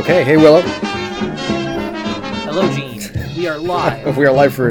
[0.00, 0.62] Okay, hey Willow.
[2.46, 3.02] Hello, Gene.
[3.36, 4.16] We are live.
[4.16, 4.70] we are live for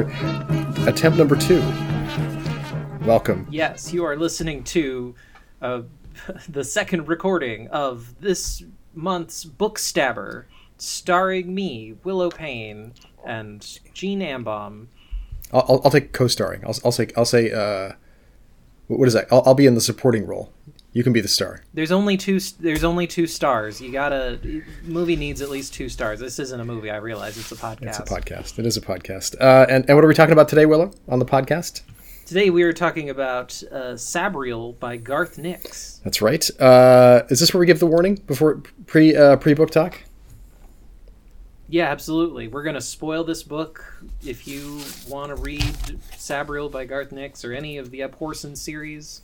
[0.88, 1.60] attempt number two.
[3.06, 3.46] Welcome.
[3.48, 5.14] yes, you are listening to
[5.62, 5.82] uh,
[6.48, 10.48] the second recording of this month's Book Stabber,
[10.78, 12.92] starring me, Willow Payne,
[13.24, 14.88] and Gene Ambom.
[15.52, 16.64] I'll, I'll, I'll take co-starring.
[16.64, 17.92] I'll, I'll say I'll say uh,
[18.88, 19.28] what is that?
[19.30, 20.52] I'll, I'll be in the supporting role.
[20.92, 21.62] You can be the star.
[21.72, 22.40] There's only two.
[22.58, 23.80] There's only two stars.
[23.80, 24.62] You gotta.
[24.82, 26.18] Movie needs at least two stars.
[26.18, 26.90] This isn't a movie.
[26.90, 27.82] I realize it's a podcast.
[27.82, 28.58] It's a podcast.
[28.58, 29.40] It is a podcast.
[29.40, 31.82] Uh, and and what are we talking about today, Willow, on the podcast?
[32.26, 36.00] Today we are talking about uh, Sabriel by Garth Nix.
[36.02, 36.48] That's right.
[36.60, 40.02] Uh, is this where we give the warning before pre uh, pre book talk?
[41.68, 42.48] Yeah, absolutely.
[42.48, 44.02] We're gonna spoil this book.
[44.24, 45.62] If you want to read
[46.16, 49.22] Sabriel by Garth Nix or any of the Abhorsen series,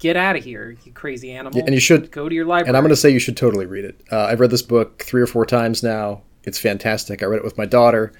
[0.00, 1.60] get out of here, you crazy animal.
[1.60, 2.68] and you should- go to your library.
[2.68, 4.00] And I'm going to say you should totally read it.
[4.10, 6.22] Uh, I've read this book three or four times now.
[6.42, 7.22] It's fantastic.
[7.22, 8.12] I read it with my daughter.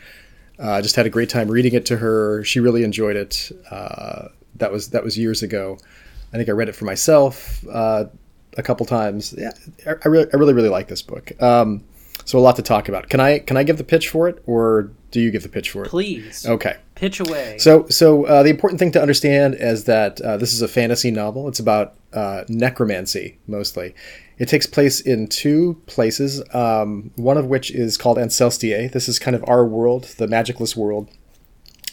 [0.58, 2.44] I uh, just had a great time reading it to her.
[2.44, 3.50] She really enjoyed it.
[3.70, 5.78] Uh, that was that was years ago.
[6.32, 8.04] I think I read it for myself uh,
[8.58, 9.34] a couple times.
[9.36, 9.52] Yeah,
[9.86, 11.32] I, I, really, I really really like this book.
[11.42, 11.82] Um,
[12.24, 13.08] so a lot to talk about.
[13.08, 15.70] Can I can I give the pitch for it, or do you give the pitch
[15.70, 15.88] for it?
[15.88, 16.76] Please Okay.
[16.94, 17.56] pitch away.
[17.58, 21.10] So, so uh, the important thing to understand is that uh, this is a fantasy
[21.10, 21.48] novel.
[21.48, 23.94] It's about uh, necromancy mostly.
[24.38, 26.42] It takes place in two places.
[26.54, 28.88] Um, one of which is called Ancelstier.
[28.90, 31.08] This is kind of our world, the magicless world,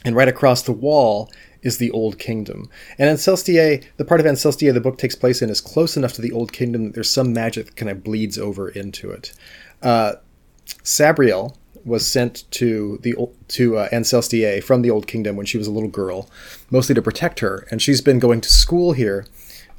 [0.06, 1.30] and right across the wall
[1.64, 2.70] is the Old Kingdom.
[3.00, 6.22] And Ancelstier, the part of Ancelstier the book takes place in, is close enough to
[6.22, 9.34] the Old Kingdom that there's some magic that kind of bleeds over into it.
[9.82, 10.14] Uh,
[10.84, 13.16] Sabriel was sent to the
[13.48, 16.30] to uh, Ancelstier from the Old Kingdom when she was a little girl,
[16.70, 19.26] mostly to protect her, and she's been going to school here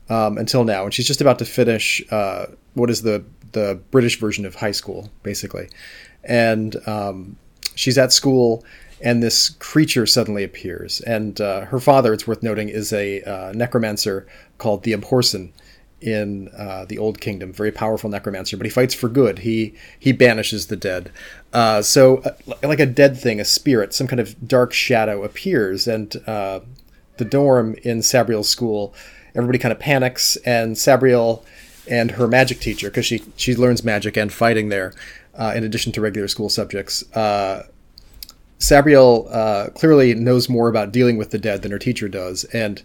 [0.09, 4.19] um, until now, and she's just about to finish uh, what is the the British
[4.19, 5.69] version of high school, basically,
[6.25, 7.37] and um,
[7.75, 8.64] she's at school.
[9.01, 13.53] And this creature suddenly appears, and uh, her father, it's worth noting, is a uh,
[13.53, 14.27] necromancer
[14.58, 15.53] called the Abhorsen,
[16.01, 19.41] in uh, the Old Kingdom, very powerful necromancer, but he fights for good.
[19.41, 21.11] He he banishes the dead.
[21.53, 22.31] Uh, so, uh,
[22.63, 26.61] like a dead thing, a spirit, some kind of dark shadow appears, and uh,
[27.17, 28.95] the dorm in Sabriel's school,
[29.35, 31.42] everybody kind of panics, and Sabriel
[31.91, 34.92] and her magic teacher, because she she learns magic and fighting there,
[35.35, 37.03] uh, in addition to regular school subjects.
[37.17, 37.67] Uh,
[38.61, 42.83] Sabriel clearly knows more about dealing with the dead than her teacher does, and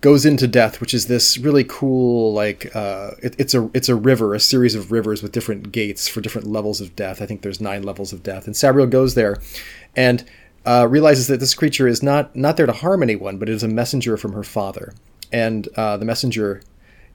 [0.00, 3.94] goes into death, which is this really cool like uh, it, it's a it's a
[3.94, 7.20] river, a series of rivers with different gates for different levels of death.
[7.20, 9.40] I think there's nine levels of death, and Sabriel goes there,
[9.96, 10.24] and
[10.64, 13.62] uh, realizes that this creature is not not there to harm anyone, but it is
[13.62, 14.94] a messenger from her father,
[15.32, 16.62] and uh, the messenger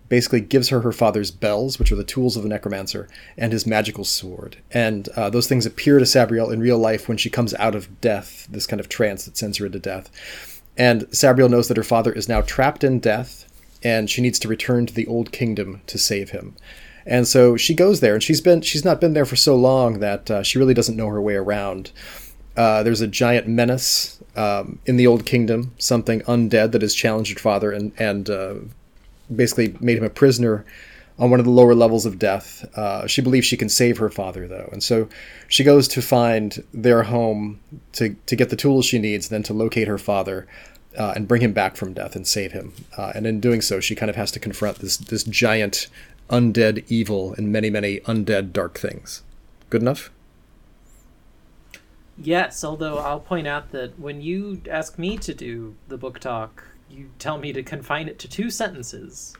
[0.09, 3.07] basically gives her her father's bells, which are the tools of the necromancer,
[3.37, 4.57] and his magical sword.
[4.71, 7.99] And uh, those things appear to Sabriel in real life when she comes out of
[8.01, 10.51] death, this kind of trance that sends her into death.
[10.77, 13.45] And Sabriel knows that her father is now trapped in death,
[13.83, 16.55] and she needs to return to the old kingdom to save him.
[17.05, 19.99] And so she goes there, and she's been she's not been there for so long
[19.99, 21.91] that uh, she really doesn't know her way around.
[22.55, 27.33] Uh, there's a giant menace um, in the old kingdom, something undead that has challenged
[27.33, 28.55] her father and and uh,
[29.33, 30.65] basically made him a prisoner
[31.19, 32.65] on one of the lower levels of death.
[32.75, 35.07] Uh, she believes she can save her father, though, and so
[35.47, 37.59] she goes to find their home
[37.93, 40.47] to to get the tools she needs, then to locate her father.
[40.95, 42.71] Uh, and bring him back from death and save him.
[42.95, 45.87] Uh, and in doing so, she kind of has to confront this this giant
[46.29, 49.23] undead evil and many many undead dark things.
[49.71, 50.11] Good enough.
[52.15, 56.63] yes, although I'll point out that when you ask me to do the book talk,
[56.89, 59.35] you tell me to confine it to two sentences.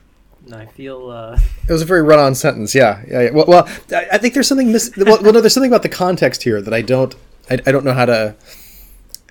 [0.52, 1.38] I feel uh,
[1.68, 2.74] It was a very run-on sentence.
[2.74, 3.22] Yeah, yeah.
[3.22, 3.30] yeah.
[3.30, 4.94] Well, well, I, think there's something miss.
[4.96, 7.14] Well, well, no, there's something about the context here that I don't.
[7.50, 8.36] I, I don't know how to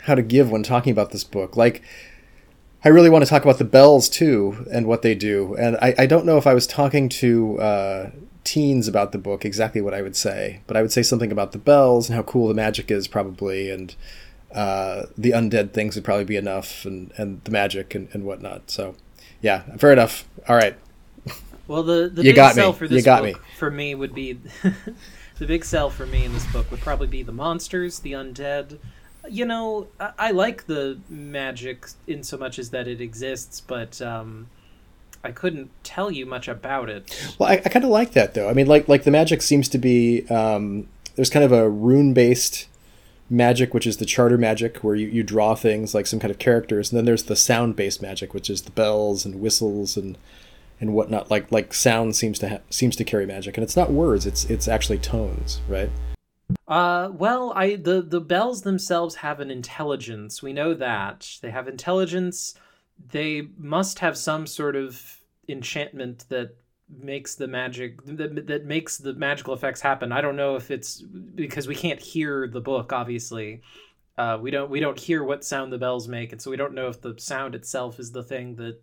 [0.03, 1.56] how to give when talking about this book.
[1.56, 1.81] Like,
[2.84, 5.56] I really want to talk about the bells too and what they do.
[5.56, 8.12] And I, I don't know if I was talking to uh,
[8.44, 11.54] teens about the book exactly what I would say, but I would say something about
[11.54, 13.95] the bells and how cool the magic is probably, and
[14.54, 18.69] uh, the undead things would probably be enough, and and the magic and, and whatnot.
[18.69, 18.95] So,
[19.42, 20.27] yeah, fair enough.
[20.48, 20.75] All right.
[21.68, 22.62] Well, the the You big got me.
[22.62, 23.42] sell for You this got book me.
[23.57, 24.33] for me would be
[25.39, 28.80] the big sell for me in this book would probably be the monsters, the undead.
[29.30, 34.01] You know, I, I like the magic in so much as that it exists, but
[34.01, 34.48] um,
[35.24, 37.33] I couldn't tell you much about it.
[37.39, 38.50] Well, I, I kind of like that though.
[38.50, 42.13] I mean, like like the magic seems to be um, there's kind of a rune
[42.13, 42.68] based
[43.30, 46.39] magic, which is the charter magic, where you, you draw things like some kind of
[46.39, 50.18] characters, and then there's the sound based magic, which is the bells and whistles and
[50.83, 51.31] and whatnot.
[51.31, 54.45] Like like sound seems to ha- seems to carry magic, and it's not words; it's
[54.45, 55.89] it's actually tones, right?
[56.68, 60.44] Uh, well, I the the bells themselves have an intelligence.
[60.44, 62.53] We know that they have intelligence.
[63.09, 66.56] They must have some sort of enchantment that
[66.89, 70.12] makes the magic that, that makes the magical effects happen.
[70.12, 72.91] I don't know if it's because we can't hear the book.
[72.91, 73.62] Obviously,
[74.18, 76.74] uh, we don't we don't hear what sound the bells make, and so we don't
[76.74, 78.81] know if the sound itself is the thing that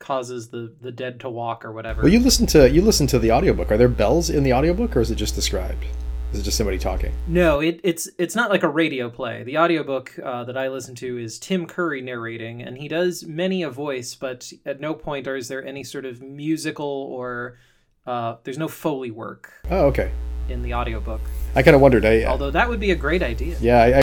[0.00, 2.02] causes the the dead to walk or whatever.
[2.02, 3.70] Well, you listen to you listen to the audiobook.
[3.70, 5.84] Are there bells in the audiobook, or is it just described?
[6.32, 7.12] Is it just somebody talking?
[7.26, 9.42] No, it, it's it's not like a radio play.
[9.42, 13.62] The audiobook uh, that I listen to is Tim Curry narrating, and he does many
[13.62, 17.58] a voice, but at no point is there any sort of musical or
[18.06, 19.52] uh, there's no foley work.
[19.70, 20.10] Oh, okay.
[20.48, 21.20] In the audiobook.
[21.54, 22.04] I kind of wondered.
[22.04, 23.56] I, Although that would be a great idea.
[23.60, 23.82] Yeah.
[23.82, 24.02] I, I...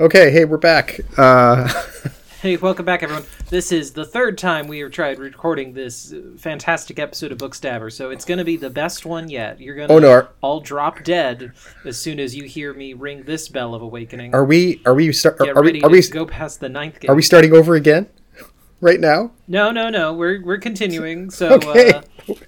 [0.00, 0.30] Okay.
[0.30, 1.00] Hey, we're back.
[1.16, 1.68] Uh...
[2.48, 3.26] Hey, welcome back, everyone.
[3.50, 8.08] This is the third time we have tried recording this fantastic episode of Bookstabber, so
[8.08, 9.60] it's going to be the best one yet.
[9.60, 10.28] You're going to oh, no.
[10.40, 11.52] all drop dead
[11.84, 14.34] as soon as you hear me ring this bell of awakening.
[14.34, 14.80] Are we?
[14.86, 15.12] Are we?
[15.12, 15.38] Start?
[15.42, 15.84] Are ready we?
[15.84, 16.08] Are we?
[16.08, 17.10] go past the ninth gate?
[17.10, 18.06] Are we starting over again?
[18.80, 19.32] Right now?
[19.46, 20.14] No, no, no.
[20.14, 21.28] We're we're continuing.
[21.28, 21.92] So Okay.
[21.92, 22.02] uh,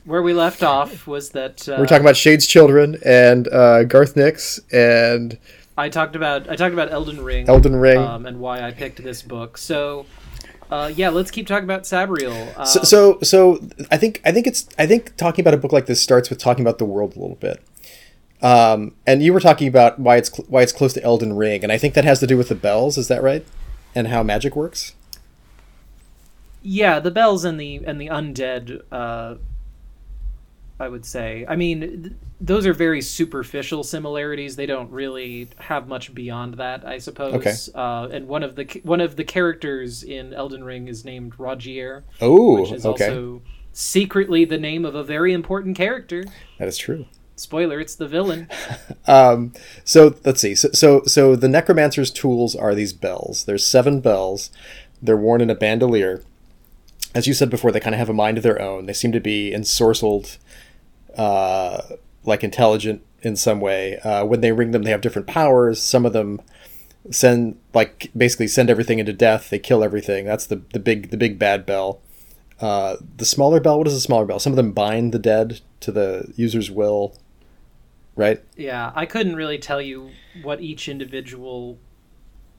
[0.06, 4.17] where we left off was that uh, We're talking about Shade's Children and uh, Garth
[4.17, 5.37] Nix and
[5.81, 7.99] I talked about I talked about Elden Ring, Elden Ring.
[7.99, 9.59] um, and why I picked this book.
[9.59, 10.06] So.
[10.71, 12.56] Uh, yeah, let's keep talking about Sabriel.
[12.56, 15.73] Uh, so, so so I think I think it's I think talking about a book
[15.73, 17.61] like this starts with talking about the world a little bit.
[18.41, 21.65] Um, and you were talking about why it's cl- why it's close to Elden Ring,
[21.65, 22.97] and I think that has to do with the bells.
[22.99, 23.44] Is that right?
[23.97, 24.94] And how magic works.
[26.62, 28.83] yeah, the bells and the and the undead.
[28.93, 29.35] Uh,
[30.81, 31.44] I would say.
[31.47, 34.56] I mean, th- those are very superficial similarities.
[34.56, 37.35] They don't really have much beyond that, I suppose.
[37.35, 37.55] Okay.
[37.75, 42.03] Uh, and one of the one of the characters in Elden Ring is named Rogier,
[42.21, 43.43] Oh, which is okay, also
[43.73, 46.25] secretly the name of a very important character.
[46.59, 47.05] that is true.
[47.37, 48.49] Spoiler: it's the villain.
[49.06, 49.53] Um,
[49.85, 50.55] so let's see.
[50.55, 53.44] So, so so the necromancer's tools are these bells.
[53.44, 54.50] There's seven bells.
[55.03, 56.23] They're worn in a bandolier.
[57.12, 58.87] As you said before, they kind of have a mind of their own.
[58.87, 60.38] They seem to be ensorcelled,
[61.17, 61.83] uh,
[62.25, 63.99] like intelligent in some way.
[63.99, 65.81] Uh, when they ring them, they have different powers.
[65.81, 66.41] Some of them
[67.11, 69.51] send like basically send everything into death.
[69.51, 70.25] They kill everything.
[70.25, 72.01] That's the the big the big bad bell.
[72.61, 73.79] Uh, the smaller bell.
[73.79, 74.39] What is the smaller bell?
[74.39, 77.17] Some of them bind the dead to the user's will.
[78.17, 78.43] Right.
[78.57, 80.11] Yeah, I couldn't really tell you
[80.43, 81.79] what each individual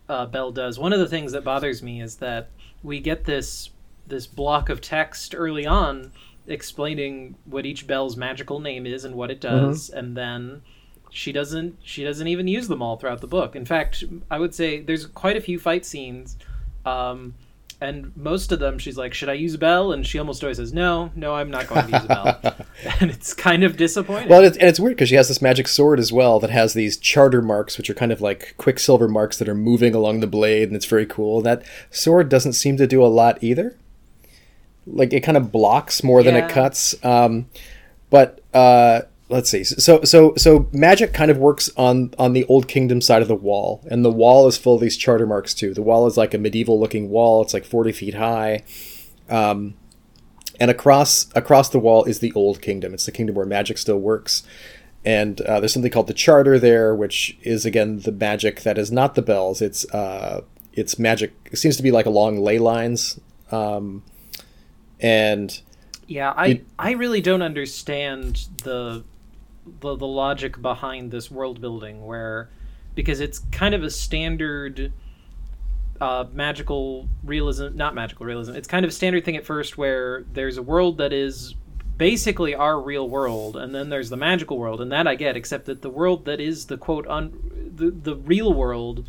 [0.09, 0.79] uh, bell does.
[0.79, 2.49] One of the things that bothers me is that
[2.81, 3.69] we get this
[4.07, 6.11] this block of text early on
[6.47, 10.61] explaining what each bell's magical name is and what it does, and then
[11.09, 13.55] she doesn't she doesn't even use them all throughout the book.
[13.55, 16.37] In fact, I would say there's quite a few fight scenes.
[16.85, 17.35] Um,
[17.81, 20.57] and most of them, she's like, "Should I use a bell?" And she almost always
[20.57, 22.55] says, "No, no, I'm not going to use a bell."
[22.99, 24.29] and it's kind of disappointing.
[24.29, 26.73] Well, it's, and it's weird because she has this magic sword as well that has
[26.73, 30.27] these charter marks, which are kind of like quicksilver marks that are moving along the
[30.27, 31.41] blade, and it's very cool.
[31.41, 33.75] That sword doesn't seem to do a lot either.
[34.91, 36.95] Like it kind of blocks more than it cuts.
[37.03, 37.47] Um,
[38.09, 39.63] but uh, let's see.
[39.63, 43.35] So so so magic kind of works on on the old kingdom side of the
[43.35, 45.73] wall, and the wall is full of these charter marks too.
[45.73, 47.41] The wall is like a medieval looking wall.
[47.41, 48.63] It's like forty feet high.
[49.29, 49.75] Um,
[50.59, 52.93] and across across the wall is the old kingdom.
[52.93, 54.43] It's the kingdom where magic still works.
[55.03, 58.91] And uh, there's something called the Charter there, which is again the magic that is
[58.91, 59.61] not the bells.
[59.61, 60.41] It's uh,
[60.73, 61.33] it's magic.
[61.51, 63.19] It seems to be like along ley lines,
[63.51, 64.03] um,
[65.01, 65.61] and
[66.07, 69.03] Yeah, I You- I really don't understand the,
[69.81, 72.49] the the logic behind this world building where
[72.95, 74.91] because it's kind of a standard
[75.99, 80.23] uh, magical realism not magical realism it's kind of a standard thing at first where
[80.33, 81.53] there's a world that is
[81.97, 85.65] basically our real world and then there's the magical world and that I get except
[85.67, 89.05] that the world that is the quote un, the, the real world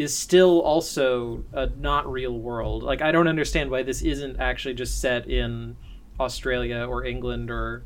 [0.00, 4.74] is still also a not real world like I don't understand why this isn't actually
[4.74, 5.76] just set in
[6.18, 7.82] Australia or England or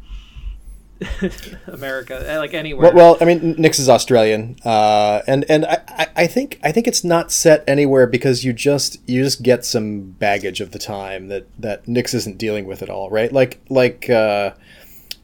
[1.67, 2.93] America, eh, like anywhere.
[2.95, 6.87] well, well, I mean, Nix is Australian, uh, and and I, I- think I think
[6.87, 11.29] it's not set anywhere because you just you just get some baggage of the time
[11.29, 13.33] that that Nix isn't dealing with at all, right?
[13.33, 14.53] Like like uh,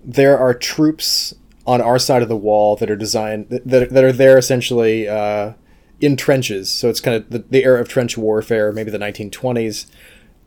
[0.05, 1.35] there are troops
[1.67, 5.53] on our side of the wall that are designed that that are there essentially uh,
[6.01, 6.71] in trenches.
[6.71, 9.87] So it's kind of the, the era of trench warfare, maybe the 1920s.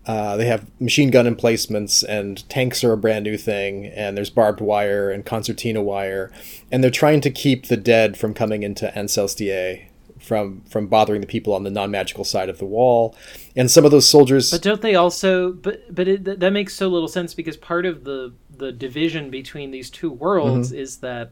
[0.05, 3.85] Uh, they have machine gun emplacements, and tanks are a brand new thing.
[3.85, 6.29] And there's barbed wire and concertina wire,
[6.71, 9.87] and they're trying to keep the dead from coming into Ancelstier,
[10.19, 13.15] from from bothering the people on the non magical side of the wall.
[13.55, 15.53] And some of those soldiers, But don't they also?
[15.53, 19.71] But but it, that makes so little sense because part of the the division between
[19.71, 20.81] these two worlds Mm-hmm.
[20.81, 21.31] is that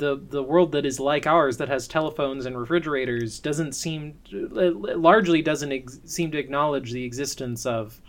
[0.00, 4.72] the the world that is like ours that has telephones and refrigerators doesn't seem uh,
[4.96, 8.00] largely doesn't ex- seem to acknowledge the existence of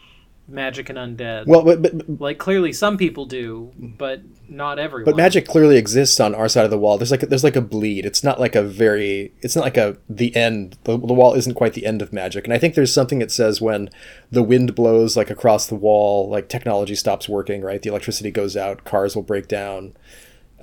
[0.47, 1.47] magic and undead.
[1.47, 5.05] Well, but, but, like clearly some people do, but not everyone.
[5.05, 6.97] But magic clearly exists on our side of the wall.
[6.97, 8.05] There's like a, there's like a bleed.
[8.05, 9.33] It's not like a very.
[9.41, 10.77] It's not like a the end.
[10.83, 12.45] The, the wall isn't quite the end of magic.
[12.45, 13.89] And I think there's something that says when
[14.31, 17.61] the wind blows like across the wall, like technology stops working.
[17.61, 19.93] Right, the electricity goes out, cars will break down.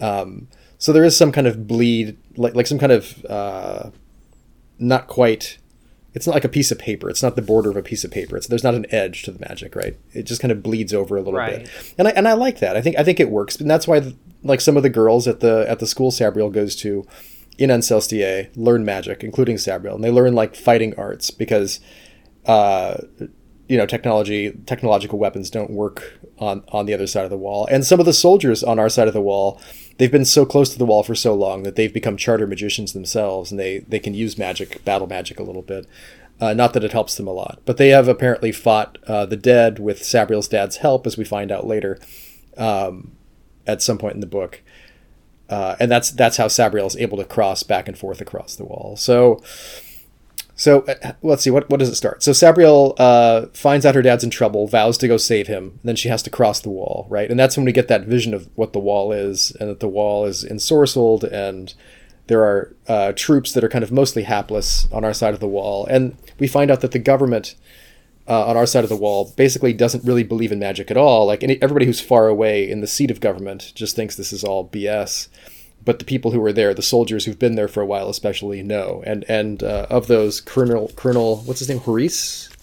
[0.01, 3.91] Um, so there is some kind of bleed, like like some kind of uh,
[4.79, 5.59] not quite
[6.15, 7.09] it's not like a piece of paper.
[7.11, 8.37] It's not the border of a piece of paper.
[8.37, 9.97] It's there's not an edge to the magic, right?
[10.13, 11.61] It just kind of bleeds over a little right.
[11.61, 12.77] bit, and I and I like that.
[12.77, 15.29] I think I think it works, and that's why the, like some of the girls
[15.29, 17.07] at the at the school Sabriel goes to
[17.59, 21.81] in Ancelstier learn magic, including Sabriel, and they learn like fighting arts because.
[22.47, 22.97] Uh,
[23.69, 27.69] you know, technology, technological weapons don't work on on the other side of the wall.
[27.71, 29.61] And some of the soldiers on our side of the wall,
[29.99, 32.95] they've been so close to the wall for so long that they've become charter magicians
[32.95, 35.87] themselves, and they they can use magic, battle magic a little bit.
[36.41, 39.37] Uh, not that it helps them a lot, but they have apparently fought uh, the
[39.37, 41.99] dead with Sabriel's dad's help, as we find out later,
[42.57, 43.11] um,
[43.67, 44.63] at some point in the book.
[45.51, 48.65] Uh, and that's that's how Sabriel is able to cross back and forth across the
[48.65, 48.97] wall.
[48.97, 49.43] So
[50.59, 52.21] so uh, let's see, what, what does it start?
[52.21, 55.79] So Sabriel uh, finds out her dad's in trouble, vows to go save him.
[55.85, 57.31] Then she has to cross the wall, right?
[57.31, 59.89] And that's when we get that vision of what the wall is, and that the
[59.89, 61.73] wall is ensorcelled, and
[62.27, 65.47] there are uh, troops that are kind of mostly hapless on our side of the
[65.47, 65.87] wall.
[65.87, 67.55] And we find out that the government
[68.27, 71.25] uh, on our side of the wall basically doesn't really believe in magic at all.
[71.25, 74.43] Like any, everybody who's far away in the seat of government just thinks this is
[74.43, 75.29] all BS
[75.89, 78.63] but the people who were there, the soldiers who've been there for a while, especially,
[78.63, 79.03] know.
[79.07, 82.55] And and uh, of those, Colonel Colonel what's his name, Horyse?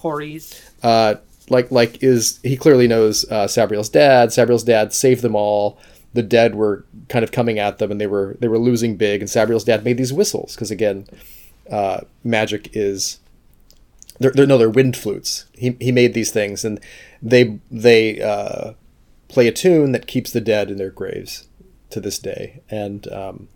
[0.00, 0.62] Horyse.
[0.80, 1.16] Uh,
[1.48, 4.32] like like is he clearly knows uh, Sabriel's dad.
[4.32, 5.76] Sabriel's dad saved them all.
[6.12, 9.20] The dead were kind of coming at them, and they were they were losing big.
[9.20, 11.08] And Sabriel's dad made these whistles because again,
[11.68, 13.18] uh, magic is.
[14.20, 15.46] They're, they're no, they're wind flutes.
[15.54, 16.78] He, he made these things, and
[17.20, 18.74] they they uh,
[19.26, 21.48] play a tune that keeps the dead in their graves
[21.94, 22.60] to this day.
[22.68, 23.48] And um,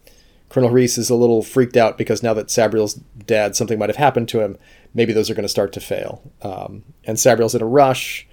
[0.48, 3.96] Colonel Reese is a little freaked out because now that Sabriel's dad, something might have
[3.96, 4.56] happened to him,
[4.94, 6.22] maybe those are going to start to fail.
[6.42, 8.26] Um, and Sabriel's in a rush.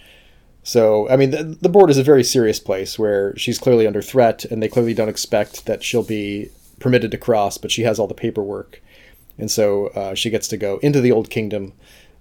[0.63, 4.01] So, I mean, the, the, board is a very serious place where she's clearly under
[4.01, 7.99] threat, and they clearly don't expect that she'll be permitted to cross, but she has
[7.99, 8.81] all the paperwork.
[9.37, 11.73] And so uh, she gets to go into the Old Kingdom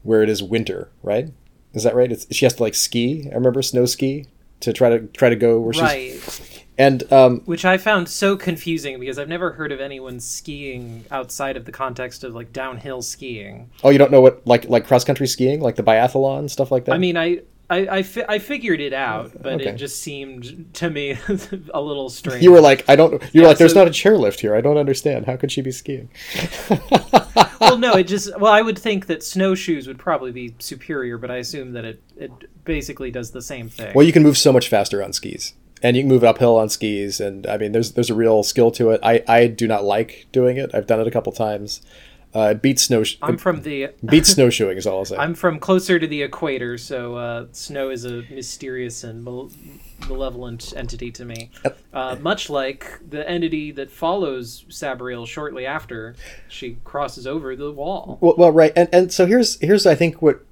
[0.03, 1.31] where it is winter, right?
[1.73, 2.12] Is that right?
[2.12, 3.29] It's, she has to like ski.
[3.31, 4.26] I remember snow ski
[4.61, 6.53] to try to try to go where she's right.
[6.76, 11.57] And um, which I found so confusing because I've never heard of anyone skiing outside
[11.57, 13.71] of the context of like downhill skiing.
[13.85, 16.87] Oh, you don't know what like like cross country skiing, like the biathlon stuff like
[16.87, 16.95] that.
[16.95, 19.71] I mean, I I, I, fi- I figured it out, but okay.
[19.71, 21.16] it just seemed to me
[21.75, 22.43] a little strange.
[22.43, 23.12] You were like, I don't.
[23.33, 24.54] You're yeah, like, there's so, not a chairlift here.
[24.54, 25.26] I don't understand.
[25.26, 26.11] How could she be skiing?
[27.61, 28.38] well, no, it just.
[28.38, 32.02] Well, I would think that snowshoes would probably be superior, but I assume that it
[32.16, 32.31] it
[32.64, 33.93] basically does the same thing.
[33.95, 35.54] Well, you can move so much faster on skis
[35.85, 38.73] and you can move uphill on skis and i mean there's there's a real skill
[38.73, 41.81] to it i i do not like doing it i've done it a couple times
[42.35, 43.05] uh, it beats snow.
[43.23, 45.17] I'm from the beats snowshoeing is all I'll say.
[45.17, 49.25] I'm from closer to the equator, so uh, snow is a mysterious and
[50.09, 51.50] malevolent entity to me.
[51.93, 56.17] Uh, much like the entity that follows Sabriel shortly after
[56.49, 58.19] she crosses over the wall.
[58.21, 60.45] Well, well, right, and and so here's here's I think what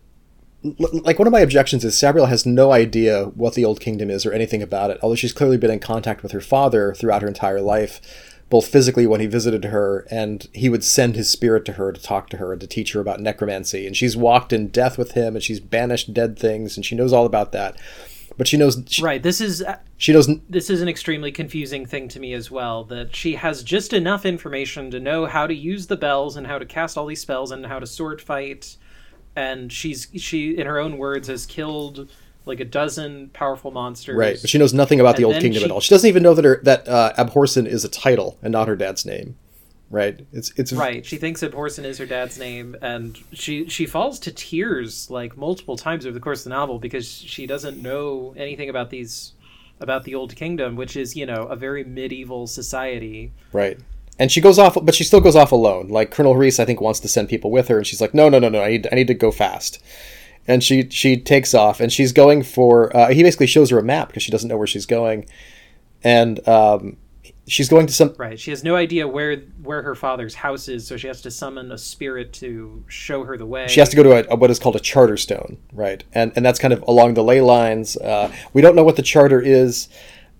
[0.63, 4.25] like one of my objections is Sabriel has no idea what the Old Kingdom is
[4.25, 7.29] or anything about it, although she's clearly been in contact with her father throughout her
[7.29, 8.01] entire life,
[8.49, 12.01] both physically when he visited her and he would send his spirit to her to
[12.01, 13.87] talk to her and to teach her about necromancy.
[13.87, 17.13] And she's walked in death with him and she's banished dead things and she knows
[17.13, 17.77] all about that.
[18.39, 19.23] But she knows she, right.
[19.23, 19.63] This is
[19.99, 22.85] she knows this is an extremely confusing thing to me as well.
[22.85, 26.59] That she has just enough information to know how to use the bells and how
[26.59, 28.79] to cast all these spells and how to sword fight
[29.37, 32.11] and she's she in her own words has killed
[32.45, 34.17] like a dozen powerful monsters.
[34.17, 35.81] Right, but she knows nothing about the Old Kingdom she, at all.
[35.81, 38.77] She doesn't even know that her that uh, Abhorsen is a title and not her
[38.77, 39.37] dad's name.
[39.91, 41.05] Right, it's it's right.
[41.05, 45.77] She thinks Abhorsen is her dad's name, and she she falls to tears like multiple
[45.77, 49.35] times over the course of the novel because she doesn't know anything about these
[49.81, 53.33] about the Old Kingdom, which is you know a very medieval society.
[53.53, 53.79] Right
[54.19, 55.89] and she goes off, but she still goes off alone.
[55.89, 58.29] Like Colonel Reese, I think, wants to send people with her, and she's like, "No,
[58.29, 58.63] no, no, no!
[58.63, 59.83] I need, I need to go fast."
[60.47, 62.95] And she she takes off, and she's going for.
[62.97, 65.27] Uh, he basically shows her a map because she doesn't know where she's going,
[66.03, 66.99] and um,
[67.47, 68.15] she's going to some.
[68.19, 71.31] Right, she has no idea where where her father's house is, so she has to
[71.31, 73.67] summon a spirit to show her the way.
[73.69, 76.05] She has to go to a, a, what is called a charter stone, right?
[76.13, 77.97] And and that's kind of along the ley lines.
[77.97, 79.89] Uh, we don't know what the charter is.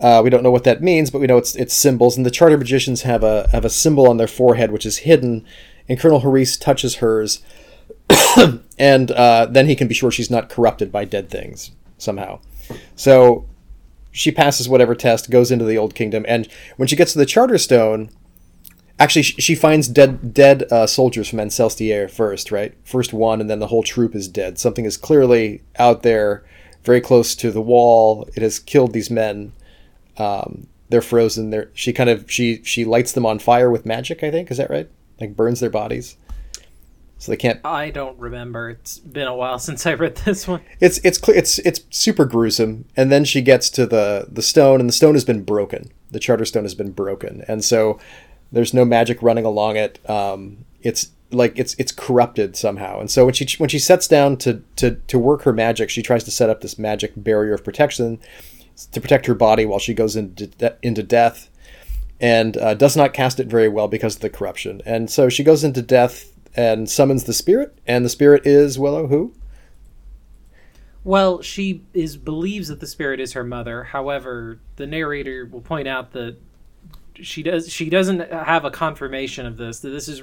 [0.03, 2.17] Uh, we don't know what that means, but we know it's it's symbols.
[2.17, 5.47] And the Charter Magicians have a have a symbol on their forehead which is hidden.
[5.89, 7.43] And Colonel Haris touches hers,
[8.79, 12.41] and uh, then he can be sure she's not corrupted by dead things somehow.
[12.95, 13.47] So
[14.13, 17.27] she passes whatever test, goes into the Old Kingdom, and when she gets to the
[17.27, 18.11] Charter Stone,
[18.99, 22.75] actually she finds dead dead uh, soldiers from Ancel first, right?
[22.85, 24.59] First one, and then the whole troop is dead.
[24.59, 26.45] Something is clearly out there,
[26.85, 28.29] very close to the wall.
[28.35, 29.53] It has killed these men.
[30.19, 31.51] Um, they're frozen.
[31.51, 34.23] They're, she kind of she she lights them on fire with magic.
[34.23, 34.89] I think is that right?
[35.21, 36.17] Like burns their bodies
[37.23, 37.61] so they can't.
[37.65, 38.69] I don't remember.
[38.69, 40.61] It's been a while since I read this one.
[40.81, 44.89] It's it's it's it's super gruesome, and then she gets to the the stone, and
[44.89, 45.93] the stone has been broken.
[46.11, 48.01] The charter stone has been broken, and so
[48.51, 50.01] there's no magic running along it.
[50.11, 54.37] Um, it's like it's it's corrupted somehow, and so when she when she sets down
[54.39, 57.63] to to to work her magic, she tries to set up this magic barrier of
[57.63, 58.19] protection
[58.93, 61.51] to protect her body while she goes into de- into death,
[62.21, 65.45] and uh, does not cast it very well because of the corruption, and so she
[65.45, 69.35] goes into death and summons the spirit, and the spirit is Willow who?
[71.05, 73.85] Well, she is believes that the spirit is her mother.
[73.85, 76.37] However, the narrator will point out that
[77.15, 79.81] she does she doesn't have a confirmation of this.
[79.81, 80.23] That this is,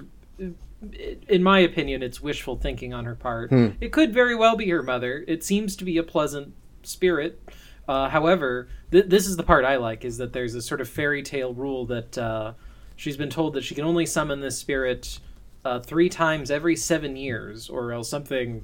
[1.27, 3.49] in my opinion, it's wishful thinking on her part.
[3.49, 3.69] Hmm.
[3.81, 5.25] It could very well be her mother.
[5.27, 6.53] It seems to be a pleasant
[6.83, 7.41] spirit.
[7.89, 10.87] Uh, however, th- this is the part I like: is that there's a sort of
[10.87, 12.53] fairy tale rule that uh,
[12.95, 15.17] she's been told that she can only summon this spirit
[15.65, 18.63] uh, three times every seven years, or else something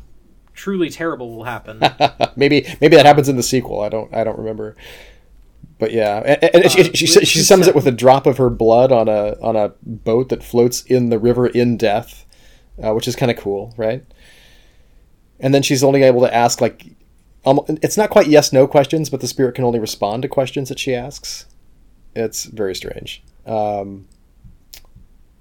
[0.53, 1.81] truly terrible will happen.
[2.35, 3.81] maybe maybe that happens in the sequel.
[3.81, 4.75] I don't I don't remember.
[5.79, 8.37] But yeah, and, and she, uh, she, she, she summons it with a drop of
[8.37, 12.27] her blood on a on a boat that floats in the river in death,
[12.81, 14.05] uh, which is kind of cool, right?
[15.39, 16.85] And then she's only able to ask like,
[17.45, 20.79] it's not quite yes no questions, but the spirit can only respond to questions that
[20.79, 21.45] she asks.
[22.15, 23.23] It's very strange.
[23.45, 24.07] Um,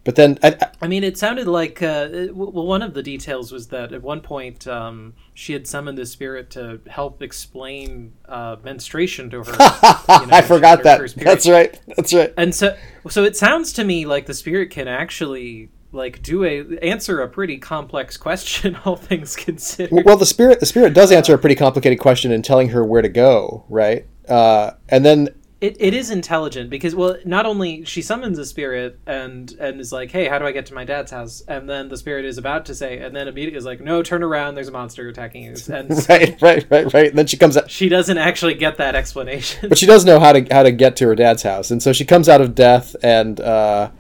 [0.05, 2.53] but then, I, I, I mean, it sounded like uh, it, well.
[2.53, 6.51] One of the details was that at one point um, she had summoned the spirit
[6.51, 9.53] to help explain uh, menstruation to her.
[9.53, 11.15] you know, I forgot that.
[11.17, 11.81] That's right.
[11.97, 12.35] That's right.
[12.37, 12.77] And so,
[13.09, 17.29] so it sounds to me like the spirit can actually like do a answer a
[17.29, 20.05] pretty complex question all things considered.
[20.05, 23.03] Well the spirit the spirit does answer a pretty complicated question in telling her where
[23.03, 24.07] to go right?
[24.29, 25.29] Uh, and then
[25.61, 29.93] it, it is intelligent because well not only she summons a spirit and and is
[29.93, 31.43] like hey how do i get to my dad's house?
[31.49, 34.23] And then the spirit is about to say and then immediately is like no turn
[34.23, 35.55] around there's a monster attacking you.
[35.73, 37.09] And right right right right.
[37.09, 39.69] And then she comes out she doesn't actually get that explanation.
[39.71, 41.71] But she does know how to how to get to her dad's house.
[41.71, 43.91] And so she comes out of death and uh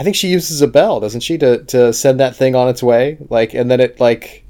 [0.00, 2.82] i think she uses a bell doesn't she to to send that thing on its
[2.82, 4.44] way like and then it like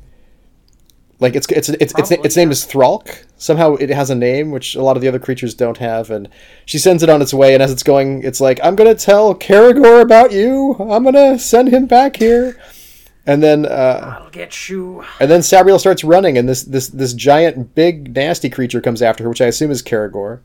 [1.21, 3.27] like it's it's it's Probably, its its name is Thralk.
[3.37, 6.29] Somehow it has a name which a lot of the other creatures don't have, and
[6.65, 7.53] she sends it on its way.
[7.53, 10.77] And as it's going, it's like I'm gonna tell Kerrigor about you.
[10.81, 12.59] I'm gonna send him back here.
[13.27, 15.05] And then uh, I'll get you.
[15.21, 19.25] And then Sabriel starts running, and this this this giant, big, nasty creature comes after
[19.25, 20.41] her, which I assume is Kerrigor.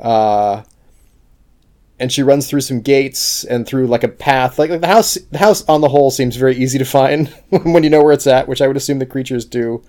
[0.00, 0.62] Uh,
[2.00, 4.58] and she runs through some gates and through like a path.
[4.58, 7.84] Like, like the house, the house on the whole seems very easy to find when
[7.84, 9.82] you know where it's at, which I would assume the creatures do.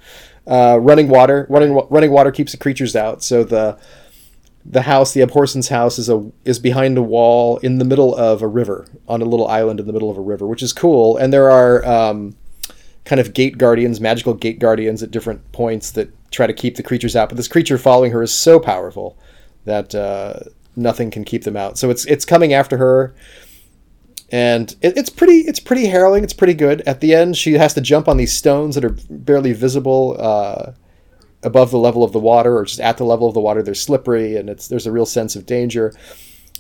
[0.47, 3.23] Uh, running water, running running water keeps the creatures out.
[3.23, 3.79] So the
[4.63, 8.43] the house, the Abhorsen's house, is a is behind a wall in the middle of
[8.43, 11.17] a river, on a little island in the middle of a river, which is cool.
[11.17, 12.35] And there are um,
[13.05, 16.83] kind of gate guardians, magical gate guardians at different points that try to keep the
[16.83, 17.29] creatures out.
[17.29, 19.17] But this creature following her is so powerful
[19.65, 20.39] that uh,
[20.75, 21.77] nothing can keep them out.
[21.77, 23.15] So it's it's coming after her,
[24.31, 26.23] and it, it's pretty it's pretty harrowing.
[26.23, 26.81] It's pretty good.
[26.81, 30.71] At the end, she has to jump on these stones that are barely visible uh,
[31.43, 33.61] above the level of the water, or just at the level of the water.
[33.61, 35.93] They're slippery, and it's there's a real sense of danger.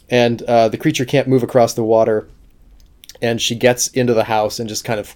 [0.09, 2.27] And uh, the creature can't move across the water,
[3.21, 5.15] and she gets into the house and just kind of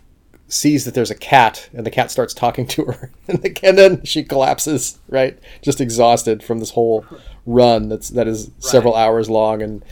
[0.49, 3.77] sees that there's a cat and the cat starts talking to her and, the, and
[3.77, 7.05] then she collapses right just exhausted from this whole
[7.45, 8.63] run that's that is right.
[8.63, 9.83] several hours long and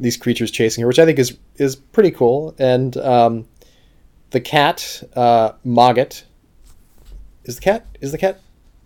[0.00, 2.54] these creatures chasing her, which I think is is pretty cool.
[2.58, 3.46] And um,
[4.30, 6.24] the cat uh, Mogget
[7.44, 8.40] is the cat is the cat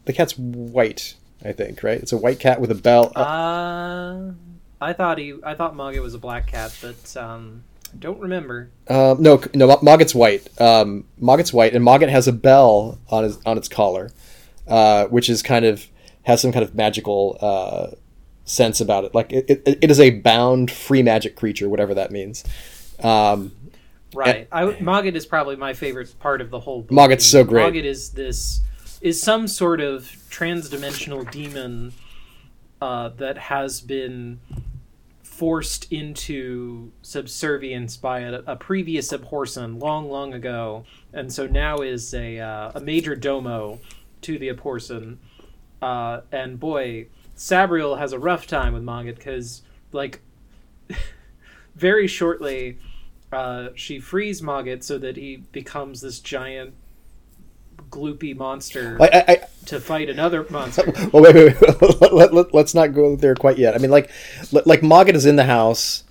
[0.04, 1.14] the cat's white.
[1.44, 2.00] I think right.
[2.00, 3.12] It's a white cat with a bell.
[3.14, 4.32] Uh,
[4.80, 7.62] I thought he I thought Mogget was a black cat, but um,
[7.98, 8.70] don't remember.
[8.88, 10.48] Um, no, no, Mogget's white.
[10.60, 14.10] Um, Mogget's white, and Mogget has a bell on his on its collar,
[14.68, 15.86] uh, which is kind of
[16.22, 17.96] has some kind of magical uh,
[18.44, 19.14] sense about it.
[19.14, 22.44] Like it, it, it is a bound free magic creature, whatever that means.
[23.02, 23.52] Um,
[24.14, 24.48] right.
[24.52, 26.82] And, I, Mogget is probably my favorite part of the whole.
[26.82, 26.90] Book.
[26.90, 27.72] Mogget's so great.
[27.72, 28.60] Mogget is this
[29.00, 31.92] is some sort of transdimensional demon
[32.80, 34.40] uh, that has been
[35.34, 42.14] forced into subservience by a, a previous Abhorsen long, long ago, and so now is
[42.14, 43.80] a uh, a major domo
[44.22, 45.16] to the Abhorsen.
[45.82, 50.20] Uh, and boy, Sabriel has a rough time with Mogget because, like,
[51.74, 52.78] very shortly,
[53.32, 56.74] uh, she frees Mogget so that he becomes this giant
[57.90, 60.84] gloopy monster I, I, to fight another monster.
[61.12, 62.12] well, wait, wait, wait.
[62.12, 63.74] let, let, us not go there quite yet.
[63.74, 64.10] I mean, like,
[64.52, 66.04] like Mogget is in the house.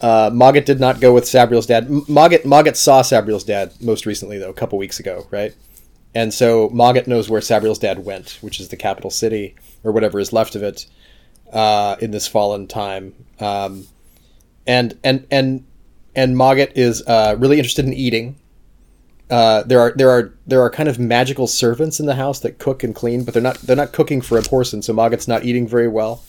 [0.00, 1.88] Uh, Mogget did not go with Sabriel's dad.
[1.88, 5.54] Mogget, Mogget saw Sabriel's dad most recently, though, a couple weeks ago, right?
[6.14, 10.20] And so Mogget knows where Sabriel's dad went, which is the capital city, or whatever
[10.20, 10.86] is left of it,
[11.52, 13.14] uh, in this fallen time.
[13.40, 13.86] Um,
[14.66, 15.64] and and and
[16.14, 18.36] and Mogget is uh, really interested in eating.
[19.34, 22.58] Uh, there are there are there are kind of magical servants in the house that
[22.58, 25.66] cook and clean, but they're not they're not cooking for Abhorsen, so Mogget's not eating
[25.66, 26.22] very well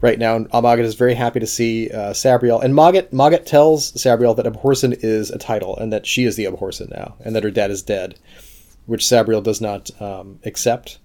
[0.00, 0.34] right now.
[0.34, 4.46] And Mogget is very happy to see uh, Sabriel, and Mogget Mogget tells Sabriel that
[4.46, 7.70] Abhorsen is a title and that she is the Abhorsen now, and that her dad
[7.70, 8.18] is dead
[8.86, 10.98] which Sabriel does not um, accept.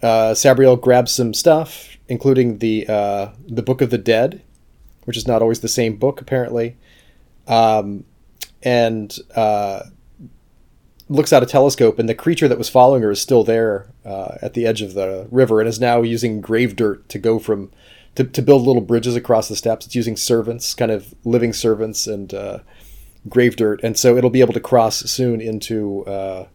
[0.00, 4.42] Uh, Sabriel grabs some stuff, including the uh, the Book of the Dead,
[5.04, 6.76] which is not always the same book apparently,
[7.48, 8.04] um,
[8.62, 9.82] and uh,
[11.08, 14.36] looks out a telescope, and the creature that was following her is still there uh,
[14.42, 17.70] at the edge of the river, and is now using grave dirt to go from
[18.14, 19.86] to, to build little bridges across the steps.
[19.86, 22.58] It's using servants, kind of living servants, and uh,
[23.28, 26.46] grave dirt, and so it'll be able to cross soon into uh,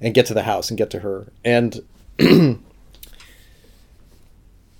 [0.00, 1.32] and get to the house and get to her.
[1.44, 1.80] And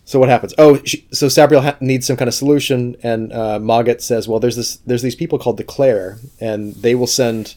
[0.05, 0.55] so what happens?
[0.59, 3.59] Oh, she, so Sabriel ha- needs some kind of solution, and uh,
[3.99, 7.55] says, "Well, there's this, there's these people called the Clayr, and they will send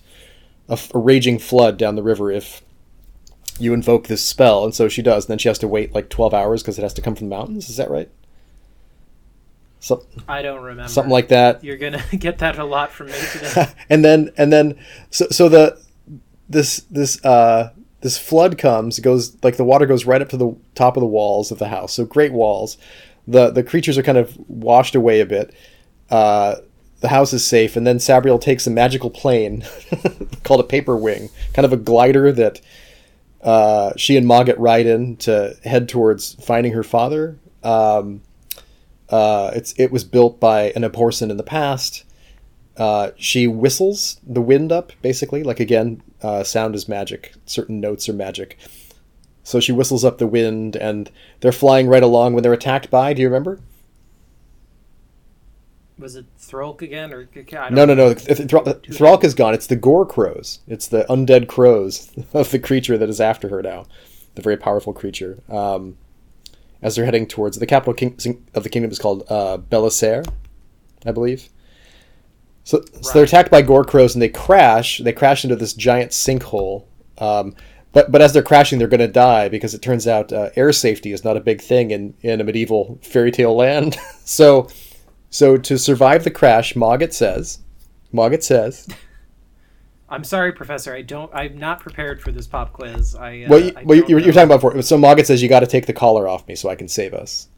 [0.69, 2.61] a, a raging flood down the river if
[3.59, 5.25] you invoke this spell." And so she does.
[5.25, 7.29] And then she has to wait like twelve hours because it has to come from
[7.29, 7.69] the mountains.
[7.69, 8.09] Is that right?
[9.79, 11.63] So, I don't remember something like that.
[11.63, 13.67] You're gonna get that a lot from me today.
[13.89, 14.77] and then and then
[15.11, 15.79] so so the
[16.49, 20.55] this this uh this flood comes goes like the water goes right up to the
[20.75, 22.77] top of the walls of the house so great walls
[23.27, 25.53] the the creatures are kind of washed away a bit
[26.09, 26.55] uh
[26.99, 29.63] the house is safe and then sabriel takes a magical plane
[30.43, 32.61] called a paper wing kind of a glider that
[33.43, 38.21] uh, she and Mogget ride in to head towards finding her father um,
[39.09, 42.03] uh, it's it was built by an Abhorsen in the past
[42.77, 45.43] uh, she whistles the wind up, basically.
[45.43, 47.33] Like, again, uh, sound is magic.
[47.45, 48.57] Certain notes are magic.
[49.43, 53.13] So she whistles up the wind, and they're flying right along when they're attacked by.
[53.13, 53.59] Do you remember?
[55.99, 57.27] Was it Thralk again, or
[57.71, 58.13] no, no, no?
[58.13, 59.53] Thralk is gone.
[59.55, 60.59] It's the Gore Crows.
[60.67, 63.85] It's the undead crows of the creature that is after her now,
[64.35, 65.41] the very powerful creature.
[65.49, 65.97] Um,
[66.81, 70.27] as they're heading towards the capital king- of the kingdom is called uh, Belisaire,
[71.05, 71.49] I believe.
[72.63, 73.05] So, right.
[73.05, 74.99] so they're attacked by gore crows and they crash.
[74.99, 76.85] They crash into this giant sinkhole.
[77.17, 77.55] Um,
[77.93, 80.71] but but as they're crashing, they're going to die because it turns out uh, air
[80.71, 83.97] safety is not a big thing in, in a medieval fairy tale land.
[84.25, 84.67] so
[85.29, 87.59] so to survive the crash, Mogget says,
[88.13, 88.87] Mogget says.
[90.09, 90.93] I'm sorry, Professor.
[90.93, 91.33] I don't.
[91.33, 93.13] I'm not prepared for this pop quiz.
[93.15, 93.43] I.
[93.43, 95.67] Uh, well, you, well you're, you're, talking about for so Mogget says you got to
[95.67, 97.49] take the collar off me so I can save us.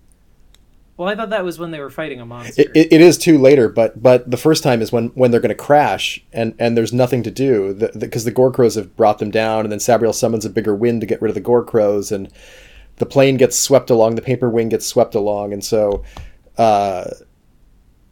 [0.99, 2.63] Well, I thought that was when they were fighting a monster.
[2.63, 5.39] It, it, it is too later, but but the first time is when, when they're
[5.39, 9.19] going to crash and, and there's nothing to do because the, the, the have brought
[9.19, 11.63] them down, and then Sabriel summons a bigger wind to get rid of the gore
[11.63, 12.29] crows, and
[12.97, 16.03] the plane gets swept along, the paper wing gets swept along, and so
[16.57, 17.05] uh,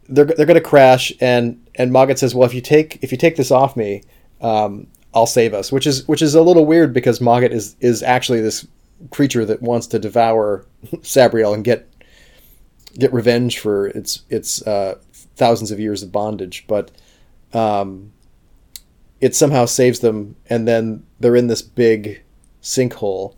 [0.08, 3.18] they're they're going to crash, and and Mogget says, well, if you take if you
[3.18, 4.02] take this off me,
[4.40, 8.02] um, I'll save us, which is which is a little weird because Mogget is is
[8.02, 8.66] actually this
[9.10, 10.66] creature that wants to devour
[11.02, 11.88] Sabriel and get
[12.98, 14.98] get revenge for its its uh,
[15.36, 16.90] thousands of years of bondage, but
[17.52, 18.12] um,
[19.20, 22.22] it somehow saves them, and then they're in this big
[22.62, 23.34] sinkhole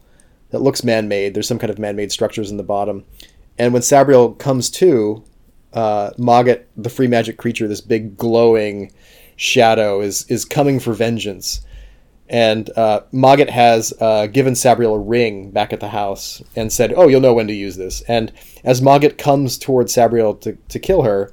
[0.51, 1.35] that looks man-made.
[1.35, 3.05] There's some kind of man-made structures in the bottom,
[3.59, 5.25] and when Sabriel comes to,
[5.73, 6.11] uh,
[6.77, 8.93] the free magic creature, this big glowing
[9.37, 11.61] shadow, is is coming for vengeance
[12.31, 13.01] and uh,
[13.51, 17.35] has uh, given Sabriel a ring back at the house and said, "Oh, you'll know
[17.35, 18.33] when to use this." And
[18.65, 21.33] as Mogget comes towards Sabriel to, to kill her,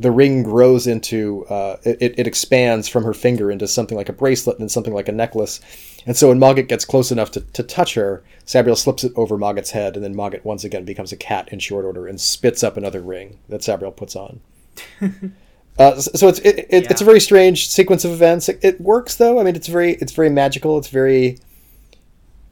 [0.00, 4.12] the ring grows into uh, it, it expands from her finger into something like a
[4.12, 5.60] bracelet and then something like a necklace.
[6.06, 9.36] And so when Mogget gets close enough to, to touch her, Sabriel slips it over
[9.36, 12.62] Mogget's head, and then Mogget once again becomes a cat in short order and spits
[12.62, 14.40] up another ring that Sabriel puts on.
[15.78, 16.88] Uh, so it's it, it, yeah.
[16.90, 18.48] it's a very strange sequence of events.
[18.48, 19.38] It, it, works though.
[19.38, 20.76] I mean, it's very it's very magical.
[20.76, 21.38] It's very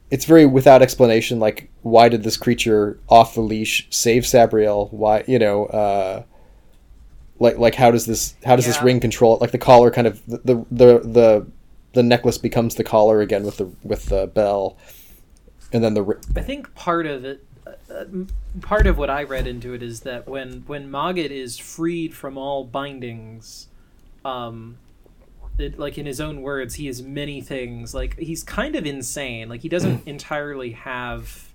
[0.09, 1.37] it's very without explanation.
[1.37, 4.89] Like, why did this creature off the leash save Sabriel?
[4.93, 5.65] Why you know?
[5.65, 6.23] Uh,
[7.39, 9.41] like like how does this how does this ring control it?
[9.41, 11.47] Like the collar kind of the the the the,
[11.93, 14.77] the necklace becomes the collar again with the with the bell,
[15.71, 17.43] and then the ri- I think part of it,
[17.89, 18.05] uh,
[18.61, 22.37] part of what I read into it is that when when Mogget is freed from
[22.37, 23.67] all bindings,
[24.25, 24.77] um,
[25.57, 27.93] it, like in his own words, he is many things.
[27.93, 29.49] Like he's kind of insane.
[29.49, 31.51] Like he doesn't entirely have,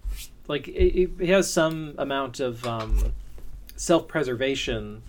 [0.48, 3.12] like it, it, he has some amount of um,
[3.76, 5.02] self preservation.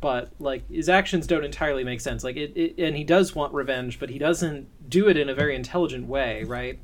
[0.00, 2.24] But like his actions don't entirely make sense.
[2.24, 5.34] Like it, it, and he does want revenge, but he doesn't do it in a
[5.34, 6.78] very intelligent way, right?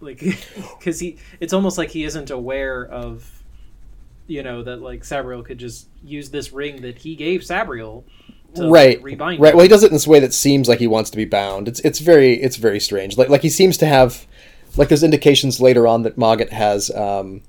[0.00, 0.18] like
[0.78, 3.42] because he it's almost like he isn't aware of
[4.26, 8.04] you know that like sabriel could just use this ring that he gave sabriel
[8.54, 9.56] to right rebind right him.
[9.56, 11.68] well he does it in this way that seems like he wants to be bound
[11.68, 14.26] it's it's very it's very strange like like he seems to have
[14.76, 17.42] like there's indications later on that Mogget has um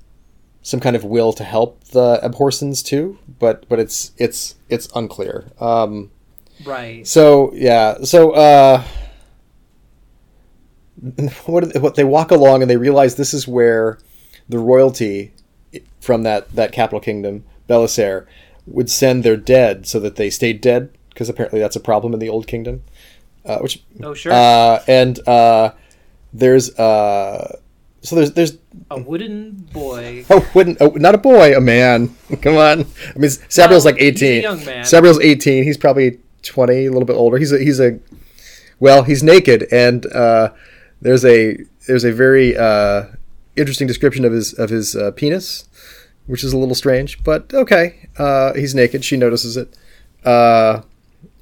[0.62, 5.50] some kind of will to help the Abhorsens too but but it's it's it's unclear.
[5.60, 6.10] Um
[6.64, 7.06] right.
[7.06, 8.84] so yeah so uh
[11.46, 13.98] what, they, what they walk along and they realize this is where
[14.48, 15.32] the royalty
[16.00, 18.26] from that that capital kingdom Belisaire
[18.66, 22.18] would send their dead so that they stayed dead because apparently that's a problem in
[22.18, 22.82] the old kingdom
[23.44, 24.32] uh, which oh sure.
[24.32, 25.72] uh, and uh,
[26.32, 27.58] there's uh,
[28.02, 28.58] so there's there's
[28.90, 32.14] a wooden boy Oh, wooden not oh, not a boy, a man.
[32.42, 32.80] Come on.
[33.14, 34.36] I mean, Sabriel's like eighteen.
[34.36, 34.84] he's a young man.
[34.84, 35.64] Sabriel's eighteen.
[35.64, 37.36] He's probably twenty, a little bit older.
[37.36, 37.98] He's a he's a
[38.78, 40.52] well, he's naked, and uh,
[41.02, 43.06] there's a there's a very uh,
[43.56, 45.68] interesting description of his of his uh, penis,
[46.26, 48.08] which is a little strange, but okay.
[48.16, 49.04] Uh, he's naked.
[49.04, 49.76] She notices it,
[50.24, 50.82] uh,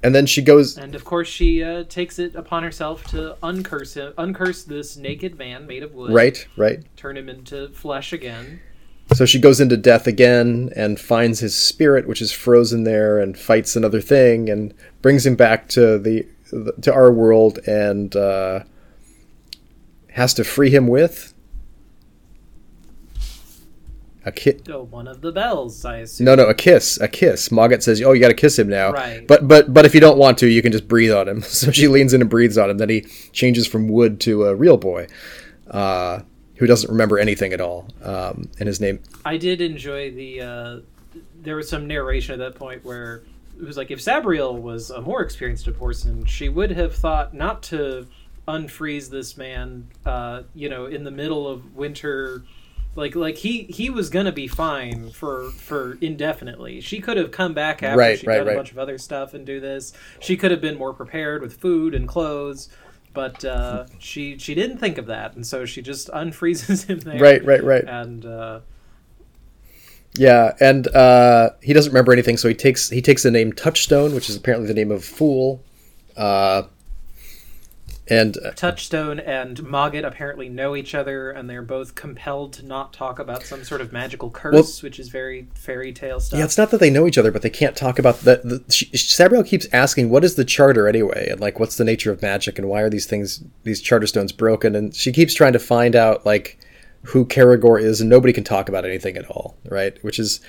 [0.03, 0.77] and then she goes.
[0.77, 5.37] and of course she uh, takes it upon herself to uncurse him uncurse this naked
[5.37, 6.83] man made of wood Right, right.
[6.95, 8.61] turn him into flesh again
[9.15, 13.35] So she goes into death again and finds his spirit, which is frozen there, and
[13.35, 16.27] fights another thing and brings him back to the
[16.81, 18.59] to our world and uh,
[20.13, 21.33] has to free him with
[24.29, 24.61] a kiss.
[24.69, 27.49] oh, one of the bells i assume No, no, a kiss, a kiss.
[27.49, 29.27] Mogget says, "Oh, you got to kiss him now." Right.
[29.27, 31.41] But but but if you don't want to, you can just breathe on him.
[31.59, 32.77] So she leans in and breathes on him.
[32.77, 33.01] Then he
[33.33, 35.07] changes from wood to a real boy,
[35.69, 36.21] uh,
[36.55, 37.87] who doesn't remember anything at all.
[38.03, 40.41] Um, and his name I did enjoy the.
[40.41, 40.79] Uh,
[41.41, 43.23] there was some narration at that point where
[43.59, 47.61] it was like if Sabriel was a more experienced person, she would have thought not
[47.63, 48.07] to
[48.47, 49.87] unfreeze this man.
[50.05, 52.43] Uh, you know, in the middle of winter,
[52.99, 56.81] like like he he was gonna be fine for for indefinitely.
[56.81, 58.53] She could have come back after Right, she right, done right.
[58.53, 59.93] a bunch of other stuff and do this.
[60.19, 62.69] She could have been more prepared with food and clothes.
[63.13, 67.19] But uh, she she didn't think of that, and so she just unfreezes him there.
[67.19, 67.83] right, right, right.
[67.87, 68.59] And uh,
[70.13, 74.13] Yeah, and uh, he doesn't remember anything, so he takes he takes the name Touchstone,
[74.13, 75.63] which is apparently the name of Fool,
[76.17, 76.63] uh,
[78.09, 82.93] and uh, Touchstone and Mogget apparently know each other, and they're both compelled to not
[82.93, 86.37] talk about some sort of magical curse, which is very fairy tale stuff.
[86.37, 88.43] yeah, it's not that they know each other, but they can't talk about that.
[88.43, 92.11] The, she, Sabriel keeps asking, "What is the charter anyway?" and like, "What's the nature
[92.11, 94.75] of magic?" and why are these things, these charter stones, broken?
[94.75, 96.59] And she keeps trying to find out like
[97.03, 100.01] who Kerrigor is, and nobody can talk about anything at all, right?
[100.03, 100.41] Which is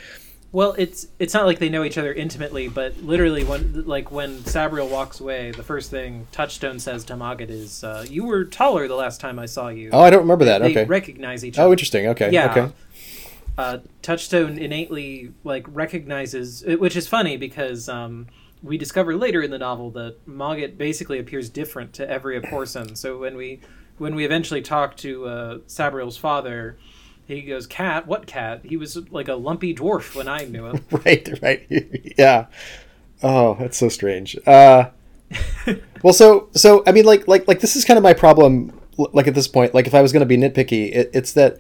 [0.53, 4.39] Well, it's it's not like they know each other intimately, but literally when like when
[4.41, 8.89] Sabriel walks away, the first thing Touchstone says to Mogget is, uh, "You were taller
[8.89, 10.61] the last time I saw you." oh, I don't remember that.
[10.61, 10.85] they Okay.
[10.87, 11.69] recognize each other.
[11.69, 12.09] Oh, interesting.
[12.09, 12.31] Okay.
[12.33, 12.51] Yeah.
[12.51, 12.73] Okay.
[13.59, 18.27] uh, Touchstone innately like recognizes, which is funny because um,
[18.61, 22.97] we discover later in the novel that Mogget basically appears different to every person.
[22.97, 23.61] So when we
[23.99, 26.77] when we eventually talk to uh, Sabriel's father,
[27.31, 28.07] he goes, "Cat?
[28.07, 28.61] What cat?
[28.64, 31.66] He was like a lumpy dwarf when I knew him." right right
[32.19, 32.47] yeah
[33.23, 34.88] oh that's so strange uh
[36.03, 38.79] well so so i mean like like like this is kind of my problem
[39.12, 41.59] like at this point like if i was going to be nitpicky it, it's that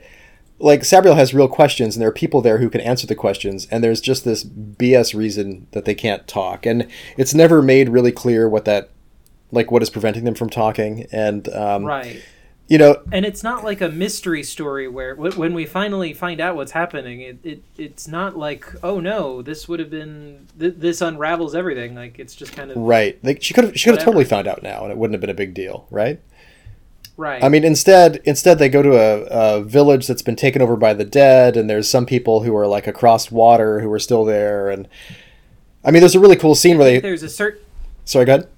[0.58, 3.66] like sabriel has real questions and there are people there who can answer the questions
[3.70, 8.12] and there's just this bs reason that they can't talk and it's never made really
[8.12, 8.90] clear what that
[9.52, 12.22] like what is preventing them from talking and um right.
[12.70, 16.40] You know And it's not like a mystery story where wh- when we finally find
[16.40, 20.76] out what's happening, it, it it's not like oh no, this would have been th-
[20.78, 21.94] this unravels everything.
[21.94, 24.46] Like it's just kind of right they, she could have she could have totally found
[24.46, 26.20] out now and it wouldn't have been a big deal right
[27.20, 27.44] right.
[27.44, 30.94] I mean, instead, instead they go to a, a village that's been taken over by
[30.94, 34.70] the dead, and there's some people who are like across water who are still there,
[34.70, 34.88] and
[35.84, 37.00] I mean, there's a really cool scene where they.
[37.00, 37.60] there's a certain
[38.04, 38.48] Sorry, go ahead.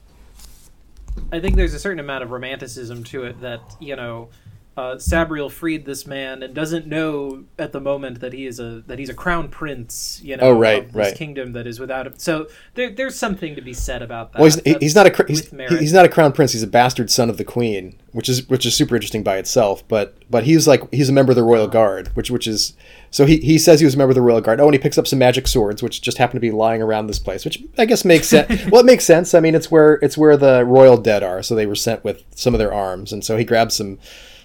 [1.33, 4.29] I think there's a certain amount of romanticism to it that you know
[4.75, 8.83] uh, Sabriel freed this man and doesn't know at the moment that he is a
[8.87, 11.15] that he's a crown prince, you know, Oh, right, of this right.
[11.15, 12.15] kingdom that is without him.
[12.17, 14.41] So there, there's something to be said about that.
[14.41, 16.53] Well, he's, he's not a he's, he's not a crown prince.
[16.53, 19.87] He's a bastard son of the queen, which is which is super interesting by itself.
[19.89, 22.75] But but he's like he's a member of the royal guard, which which is
[23.11, 24.59] so he, he says he was a member of the royal guard.
[24.59, 27.09] Oh, and he picks up some magic swords, which just happen to be lying around
[27.09, 28.65] this place, which I guess makes sense.
[28.71, 29.35] well, it makes sense.
[29.35, 32.25] I mean, it's where it's where the royal dead are, so they were sent with
[32.35, 33.99] some of their arms, and so he grabs some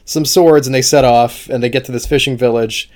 [0.07, 2.89] some swords and they set off and they get to this fishing village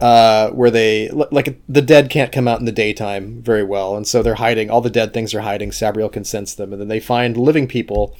[0.00, 4.06] uh, where they like the dead can't come out in the daytime very well, and
[4.06, 4.68] so they're hiding.
[4.68, 5.70] All the dead things are hiding.
[5.70, 8.16] Sabriel can sense them, and then they find living people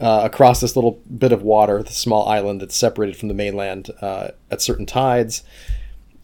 [0.00, 3.90] uh, across this little bit of water, the small island that's separated from the mainland
[4.00, 5.44] uh, at certain tides.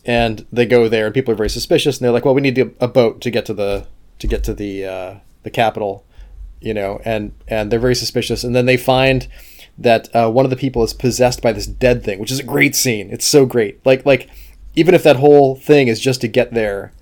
[0.07, 2.59] And they go there, and people are very suspicious, and they're like, "Well, we need
[2.81, 3.87] a, boat to get to the
[4.21, 6.07] to get to the uh, the capital."
[6.61, 8.43] you know, and and they're very suspicious.
[8.43, 9.29] And then they find
[9.79, 12.45] that uh, one of the people is possessed by this dead thing, which is a
[12.45, 13.11] great scene.
[13.11, 13.85] It's so great.
[13.85, 14.29] Like like
[14.75, 16.93] even if that whole thing is just to get there,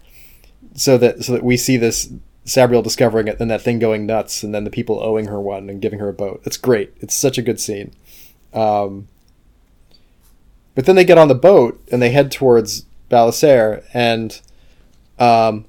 [0.75, 2.13] so that so that we see this
[2.45, 5.71] Sabriel discovering it and that thing going nuts, and then the people owing her one
[5.71, 6.43] and giving her a boat.
[6.45, 6.95] It's great.
[7.01, 7.93] It's such a good scene.
[8.53, 9.09] Um,
[10.75, 14.41] but then they get on the boat and they head towards Belisaire, and
[15.19, 15.65] um,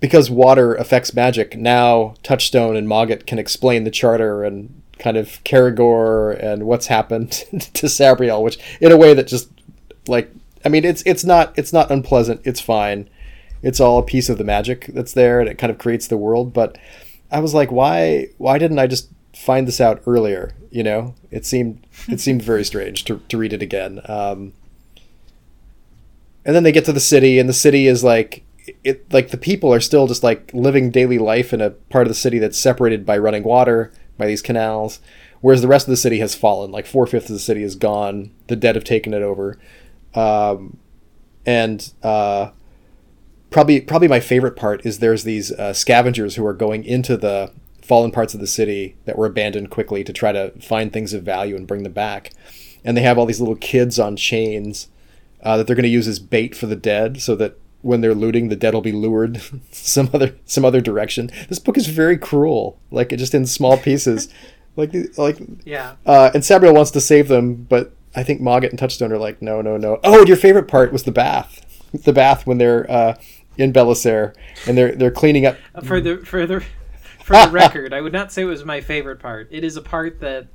[0.00, 5.42] because water affects magic, now Touchstone and Mogget can explain the charter and kind of
[5.44, 7.32] Kerrigor and what's happened
[7.74, 9.50] to Sabriel, which in a way that just
[10.06, 10.30] like
[10.64, 13.08] I mean it's it's not it's not unpleasant, it's fine.
[13.62, 16.16] It's all a piece of the magic that's there and it kind of creates the
[16.16, 16.78] world, but
[17.30, 21.14] I was like why why didn't I just find this out earlier, you know?
[21.30, 24.00] It seemed it seemed very strange to to read it again.
[24.06, 24.52] Um
[26.44, 28.44] and then they get to the city and the city is like
[28.84, 32.08] it like the people are still just like living daily life in a part of
[32.08, 35.00] the city that's separated by running water by these canals
[35.40, 36.70] whereas the rest of the city has fallen.
[36.70, 38.30] Like four-fifths of the city is gone.
[38.46, 39.58] The dead have taken it over.
[40.14, 40.78] Um,
[41.46, 42.50] and uh,
[43.50, 47.52] probably probably my favorite part is there's these uh, scavengers who are going into the
[47.82, 51.22] fallen parts of the city that were abandoned quickly to try to find things of
[51.22, 52.32] value and bring them back.
[52.84, 54.88] And they have all these little kids on chains
[55.42, 58.14] uh, that they're going to use as bait for the dead so that when they're
[58.14, 62.18] looting the dead will be lured some other some other direction this book is very
[62.18, 64.28] cruel like it just in small pieces
[64.76, 65.94] like like yeah.
[66.06, 69.42] uh, and Sabriel wants to save them but I think Mogget and Touchstone are like
[69.42, 73.14] no no no oh your favorite part was the bath the bath when they're uh,
[73.56, 74.34] in Belisaire
[74.66, 76.64] and they're they're cleaning up Uh, For the for the
[77.24, 79.48] for the record, I would not say it was my favorite part.
[79.50, 80.46] It is a part that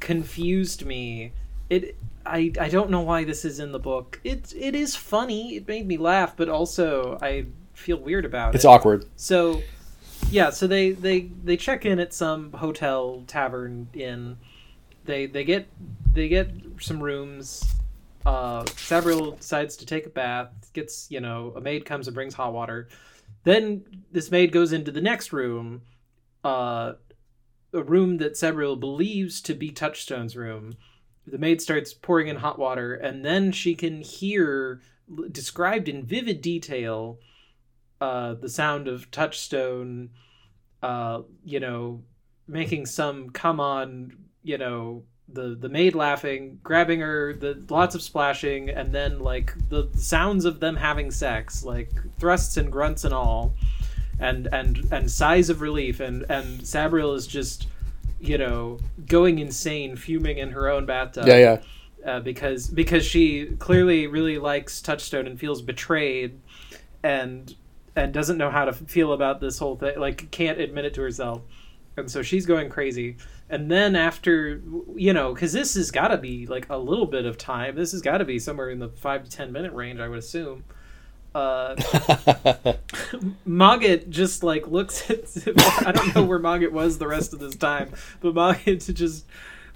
[0.00, 1.32] confused me.
[1.70, 4.20] It I I don't know why this is in the book.
[4.24, 5.56] It it is funny.
[5.56, 8.58] It made me laugh, but also I feel weird about it's it.
[8.58, 9.62] It's awkward So,
[10.30, 14.36] yeah, so they they they check in at some hotel tavern inn.
[15.04, 15.68] They they get
[16.12, 17.64] they get some rooms.
[18.24, 20.48] Uh, Sabriel decides to take a bath.
[20.72, 22.88] Gets you know a maid comes and brings hot water.
[23.44, 25.82] Then this maid goes into the next room,
[26.44, 26.92] uh,
[27.72, 30.74] a room that Sabriel believes to be Touchstone's room.
[31.26, 34.80] The maid starts pouring in hot water, and then she can hear
[35.30, 37.18] described in vivid detail
[38.00, 40.10] uh, the sound of Touchstone,
[40.82, 42.02] uh, you know,
[42.48, 48.02] making some come on, you know, the the maid laughing, grabbing her, the lots of
[48.02, 53.14] splashing, and then like the sounds of them having sex, like thrusts and grunts and
[53.14, 53.54] all,
[54.18, 57.68] and and and sighs of relief, and and Sabriel is just,
[58.22, 61.58] you know, going insane, fuming in her own bathtub yeah yeah
[62.04, 66.40] uh, because because she clearly really likes Touchstone and feels betrayed,
[67.02, 67.54] and
[67.94, 69.98] and doesn't know how to feel about this whole thing.
[69.98, 71.42] Like can't admit it to herself,
[71.96, 73.16] and so she's going crazy.
[73.48, 74.62] And then after
[74.96, 77.76] you know, because this has got to be like a little bit of time.
[77.76, 80.18] This has got to be somewhere in the five to ten minute range, I would
[80.18, 80.64] assume.
[81.34, 81.74] Uh,
[83.46, 85.24] Mogget just like looks at.
[85.86, 89.24] I don't know where Mogget was the rest of this time, but Mogget just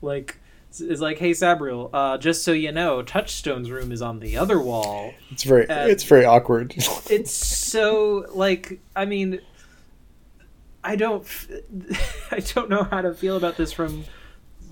[0.02, 0.38] like
[0.80, 4.60] is like, "Hey Sabriel, uh, just so you know, Touchstone's room is on the other
[4.60, 6.74] wall." it's very Uh, it's very awkward
[7.10, 9.40] It's so like, I mean,
[10.84, 11.26] I don't,
[12.30, 14.04] I don't know how to feel about this from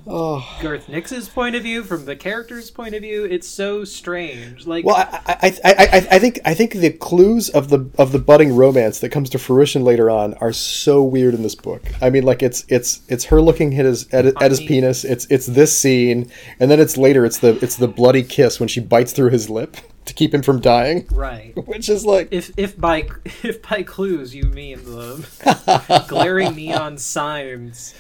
[0.06, 3.24] oh Garth Nix's point of view, from the character's point of view.
[3.24, 4.66] It's so strange.
[4.66, 8.12] Like, Well, I, I, I, I, I think I think the clues of the of
[8.12, 11.82] the budding romance that comes to fruition later on are so weird in this book.
[12.00, 15.04] I mean, like it's it's it's her looking at his at, at his penis.
[15.04, 16.30] It's it's this scene,
[16.60, 17.24] and then it's later.
[17.24, 20.42] It's the it's the bloody kiss when she bites through his lip to keep him
[20.42, 21.52] from dying, right.
[21.66, 23.08] which is like If if by
[23.42, 27.94] if by clues you mean the glaring neon signs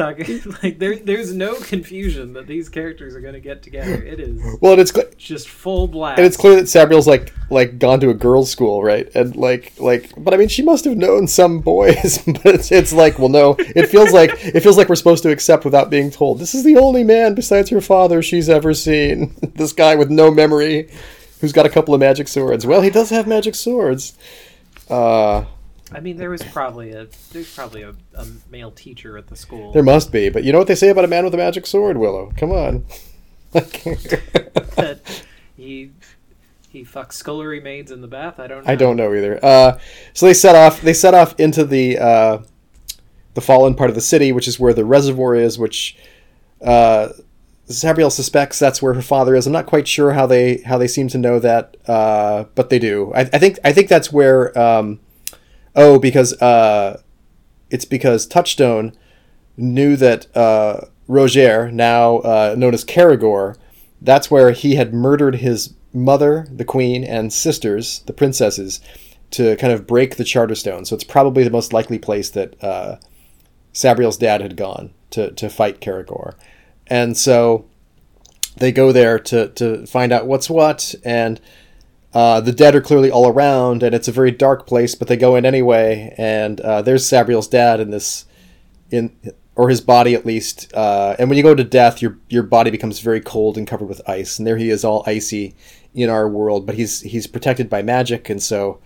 [0.00, 3.94] talking like there there's no confusion that these characters are going to get together.
[4.02, 6.18] It is Well, and it's cl- just full blast.
[6.18, 9.08] and it's clear that Sabriel's like like gone to a girls' school, right?
[9.14, 12.22] And like like, but I mean, she must have known some boys.
[12.42, 13.56] But it's, it's like, well, no.
[13.58, 16.38] It feels like it feels like we're supposed to accept without being told.
[16.38, 19.34] This is the only man besides her father she's ever seen.
[19.56, 20.88] this guy with no memory,
[21.40, 22.64] who's got a couple of magic swords.
[22.66, 24.16] Well, he does have magic swords.
[24.88, 25.44] Uh,
[25.92, 29.72] I mean, there was probably a there's probably a, a male teacher at the school.
[29.72, 31.66] there must be, but you know what they say about a man with a magic
[31.66, 32.32] sword, Willow?
[32.36, 32.84] Come on.
[33.52, 35.24] that
[35.56, 35.90] he
[36.68, 38.38] he fucks scullery maids in the bath.
[38.38, 38.64] I don't.
[38.64, 38.72] know.
[38.72, 39.44] I don't know either.
[39.44, 39.78] Uh,
[40.14, 40.80] so they set off.
[40.80, 42.38] They set off into the uh,
[43.34, 45.58] the fallen part of the city, which is where the reservoir is.
[45.58, 45.96] Which
[46.62, 47.08] uh,
[47.66, 49.48] Sabriel suspects that's where her father is.
[49.48, 52.78] I'm not quite sure how they how they seem to know that, uh, but they
[52.78, 53.12] do.
[53.14, 54.56] I, I think I think that's where.
[54.56, 55.00] Um,
[55.74, 57.00] oh, because uh,
[57.70, 58.92] it's because Touchstone
[59.56, 63.56] knew that uh, Roger, now uh, known as Kerrigor,
[64.00, 68.80] that's where he had murdered his mother, the queen, and sisters, the princesses,
[69.32, 70.86] to kind of break the Charterstone.
[70.86, 72.96] So it's probably the most likely place that uh,
[73.72, 76.34] Sabriel's dad had gone to, to fight Kerrigor.
[76.86, 77.66] And so
[78.56, 81.40] they go there to, to find out what's what, and
[82.12, 85.16] uh, the dead are clearly all around, and it's a very dark place, but they
[85.16, 88.24] go in anyway, and uh, there's Sabriel's dad in this,
[88.90, 89.16] in
[89.54, 90.72] or his body at least.
[90.74, 93.88] Uh, and when you go to death, your your body becomes very cold and covered
[93.88, 95.54] with ice, and there he is, all icy
[95.94, 96.66] in our world.
[96.66, 98.80] But he's he's protected by magic, and so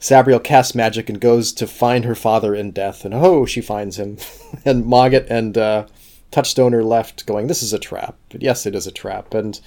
[0.00, 3.98] Sabriel casts magic and goes to find her father in death, and oh, she finds
[3.98, 4.16] him,
[4.64, 5.86] and Mogget and uh,
[6.30, 9.60] Touchstone are left going, "This is a trap." But yes, it is a trap, and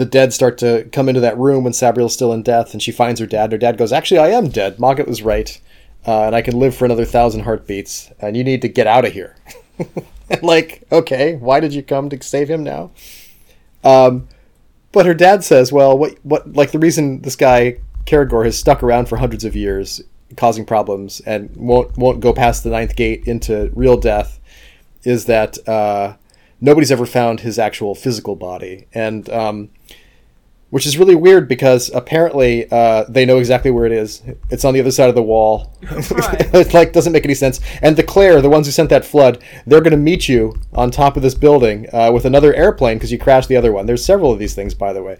[0.00, 2.90] the dead start to come into that room when Sabriel's still in death, and she
[2.90, 3.44] finds her dad.
[3.44, 4.78] And Her dad goes, "Actually, I am dead.
[4.78, 5.60] Mogget was right,
[6.06, 8.10] uh, and I can live for another thousand heartbeats.
[8.18, 9.36] And you need to get out of here."
[10.42, 12.92] like, okay, why did you come to save him now?
[13.84, 14.26] Um,
[14.90, 17.76] but her dad says, "Well, what, what, like the reason this guy
[18.06, 20.00] Kerrigor has stuck around for hundreds of years,
[20.38, 24.40] causing problems, and won't won't go past the ninth gate into real death,
[25.04, 26.14] is that uh,
[26.60, 29.70] nobody's ever found his actual physical body, and um,
[30.70, 34.22] which is really weird because apparently uh, they know exactly where it is.
[34.50, 35.76] It's on the other side of the wall.
[35.82, 36.00] Right.
[36.54, 37.60] it like doesn't make any sense.
[37.82, 40.90] And the Clayr, the ones who sent that flood, they're going to meet you on
[40.90, 43.86] top of this building uh, with another airplane because you crashed the other one.
[43.86, 45.18] There's several of these things, by the way,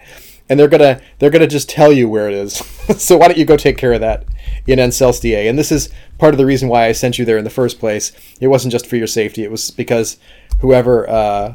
[0.48, 2.54] and they're gonna they're gonna just tell you where it is.
[3.02, 4.24] so why don't you go take care of that
[4.66, 5.48] in Ancelstier?
[5.48, 7.80] And this is part of the reason why I sent you there in the first
[7.80, 8.12] place.
[8.40, 9.42] It wasn't just for your safety.
[9.42, 10.16] It was because
[10.60, 11.08] whoever.
[11.08, 11.54] Uh,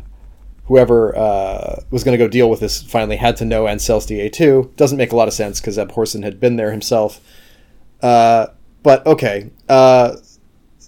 [0.66, 4.72] whoever uh, was going to go deal with this finally had to know Ancelstier too.
[4.76, 7.22] Doesn't make a lot of sense because Abhorsen had been there himself.
[8.02, 8.48] Uh,
[8.84, 9.52] but okay.
[9.70, 10.16] Uh,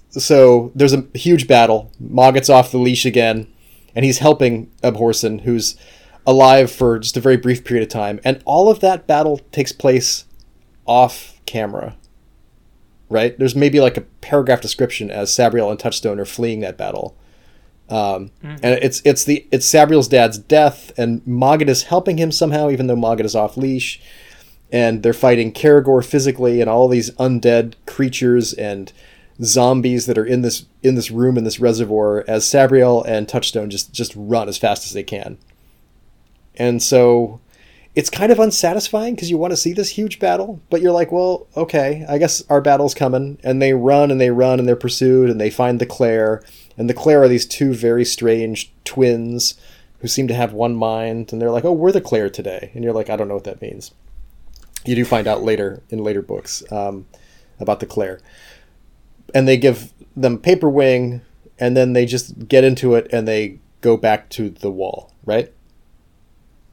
[0.09, 1.91] so there's a huge battle.
[1.99, 3.51] Mogget's off the leash again,
[3.95, 5.75] and he's helping Abhorsen, who's
[6.25, 8.19] alive for just a very brief period of time.
[8.23, 10.25] And all of that battle takes place
[10.85, 11.95] off camera.
[13.09, 13.37] Right?
[13.37, 17.15] There's maybe like a paragraph description as Sabriel and Touchstone are fleeing that battle.
[17.89, 22.69] Um, And it's it's the it's Sabriel's dad's death, and Mogget is helping him somehow,
[22.69, 24.01] even though Mogget is off leash.
[24.71, 28.91] And they're fighting Kerrigor physically, and all these undead creatures and
[29.41, 32.25] zombies that are in this in this room in this reservoir.
[32.27, 35.37] As Sabriel and Touchstone just just run as fast as they can.
[36.55, 37.39] And so
[37.97, 41.11] it's kind of unsatisfying because you want to see this huge battle, but you're like,
[41.11, 43.39] well, okay, I guess our battle's coming.
[43.43, 46.47] And they run and they run and they're pursued and they find the Clayr.
[46.77, 49.55] And the Clayr are these two very strange twins
[50.01, 51.33] who seem to have one mind.
[51.33, 52.69] And they're like, oh, we're the Clayr today.
[52.75, 53.89] And you're like, I don't know what that means.
[54.85, 57.07] You do find out later in later books um,
[57.59, 58.21] about the Clayr.
[59.33, 61.21] And they give them paper wing
[61.57, 65.51] and then they just get into it and they go back to the wall, right?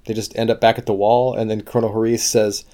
[0.07, 2.65] They just end up back at the wall, and then Colonel Horyse says,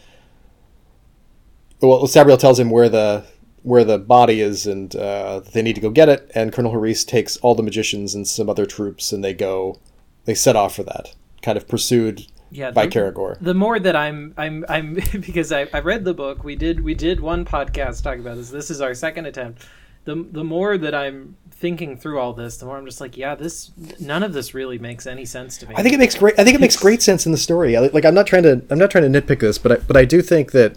[1.81, 3.25] "Well, Sabriel tells him where the
[3.63, 7.07] where the body is, and uh, they need to go get it." And Colonel Horyse
[7.07, 9.79] takes all the magicians and some other troops, and they go,
[10.25, 13.39] they set off for that, kind of pursued Yeah, by the- Kerrigor.
[13.41, 16.95] the more that I'm I'm I'm because I, I read the book we did we
[16.95, 19.67] did one podcast talking about this this is our second attempt
[20.05, 23.35] the the more that I'm thinking through all this the more I'm just like yeah
[23.35, 26.39] this none of this really makes any sense to me I think it makes great.
[26.39, 27.77] I think it makes great sense in the story.
[27.77, 28.63] I- Like I'm not trying to.
[28.71, 30.77] I'm not trying to nitpick this, but I, but I do think that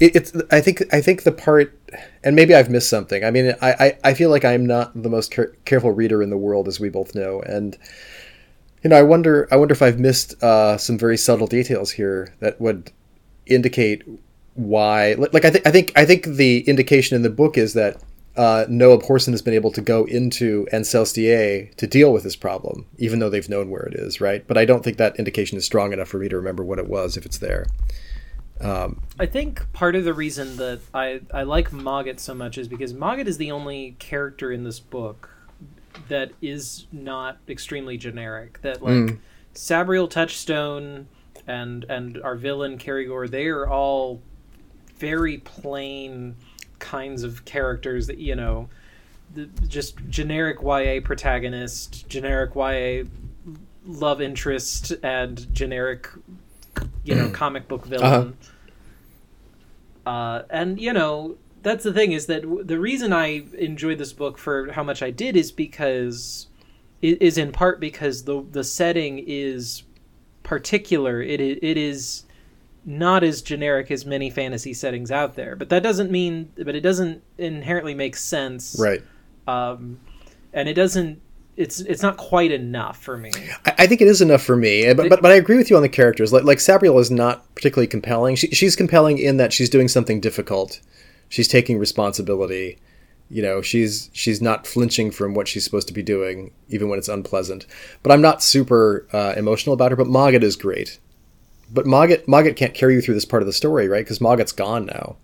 [0.00, 0.32] it, it's.
[0.50, 1.78] I think I think the part,
[2.24, 3.24] and maybe I've missed something.
[3.24, 6.30] I mean, I I, I feel like I'm not the most care, careful reader in
[6.30, 7.78] the world, as we both know, and
[8.82, 9.46] you know, I wonder.
[9.52, 12.90] I wonder if I've missed uh, some very subtle details here that would
[13.46, 14.02] indicate
[14.54, 15.14] why.
[15.14, 18.02] Like I think I think I think the indication in the book is that
[18.36, 21.04] uh, no Abhorsen has been able to go into Ancel
[21.76, 24.46] to deal with this problem, even though they've known where it is, right?
[24.46, 26.88] But I don't think that indication is strong enough for me to remember what it
[26.88, 27.66] was if it's there.
[28.60, 32.68] Um, I think part of the reason that I, I like Mogget so much is
[32.68, 35.30] because Mogget is the only character in this book
[36.08, 38.60] that is not extremely generic.
[38.62, 39.18] That like mm.
[39.54, 41.08] Sabriel Touchstone
[41.46, 44.20] and and our villain Kerrigor, they are all
[44.98, 46.36] very plain
[46.80, 48.68] kinds of characters that you know,
[49.34, 53.04] the, just generic YA protagonist, generic YA
[53.86, 56.08] love interest, and generic
[57.04, 58.36] you know comic book villain.
[60.06, 60.10] Uh-huh.
[60.10, 64.38] Uh, and you know that's the thing is that the reason I enjoyed this book
[64.38, 66.46] for how much I did is because
[67.02, 69.82] is in part because the the setting is
[70.42, 71.22] particular.
[71.22, 72.24] It it is
[72.84, 76.52] not as generic as many fantasy settings out there, but that doesn't mean.
[76.56, 79.02] But it doesn't inherently make sense, right?
[79.46, 80.00] Um,
[80.52, 81.20] and it doesn't.
[81.56, 83.32] It's it's not quite enough for me.
[83.66, 85.76] I, I think it is enough for me, but, but but I agree with you
[85.76, 86.32] on the characters.
[86.32, 88.36] Like like Sabriel is not particularly compelling.
[88.36, 90.80] She, she's compelling in that she's doing something difficult.
[91.28, 92.78] She's taking responsibility
[93.30, 96.98] you know she's she's not flinching from what she's supposed to be doing even when
[96.98, 97.64] it's unpleasant
[98.02, 100.98] but i'm not super uh, emotional about her but Mogget is great
[101.72, 104.52] but Mogget Mogget can't carry you through this part of the story right because Mogget's
[104.52, 105.16] gone now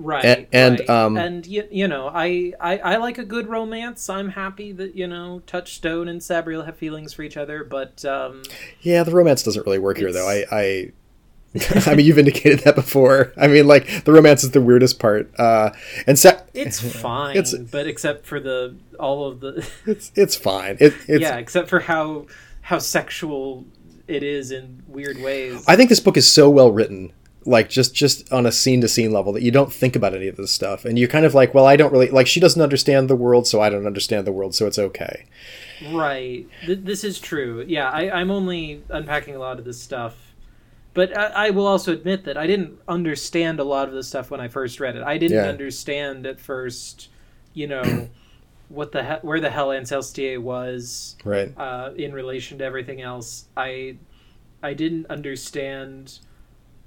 [0.00, 0.90] right and and, right.
[0.90, 4.96] Um, and you, you know I, I i like a good romance i'm happy that
[4.96, 8.42] you know touchstone and sabriel have feelings for each other but um
[8.80, 10.92] yeah the romance doesn't really work here though i i
[11.84, 13.32] I mean, you've indicated that before.
[13.36, 15.70] I mean, like the romance is the weirdest part, uh,
[16.06, 17.36] and sa- it's fine.
[17.36, 20.76] It's, but except for the all of the, it's it's fine.
[20.78, 22.26] It, it's, yeah, except for how
[22.60, 23.64] how sexual
[24.10, 25.64] it is in weird ways.
[25.68, 27.12] I think this book is so well written,
[27.44, 30.28] like just just on a scene to scene level that you don't think about any
[30.28, 32.26] of this stuff, and you're kind of like, well, I don't really like.
[32.26, 35.26] She doesn't understand the world, so I don't understand the world, so it's okay.
[35.90, 36.46] Right.
[36.66, 37.64] Th- this is true.
[37.66, 40.30] Yeah, I, I'm only unpacking a lot of this stuff
[40.92, 44.30] but I, I, will also admit that I didn't understand a lot of the stuff
[44.30, 45.02] when I first read it.
[45.02, 45.48] I didn't yeah.
[45.48, 47.08] understand at first,
[47.54, 48.08] you know,
[48.70, 51.52] what the he- where the hell Ancel was, right?
[51.56, 53.46] Uh, in relation to everything else.
[53.56, 53.96] I
[54.62, 56.20] I didn't understand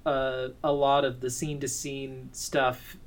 [0.05, 2.97] uh, a lot of the scene to scene stuff.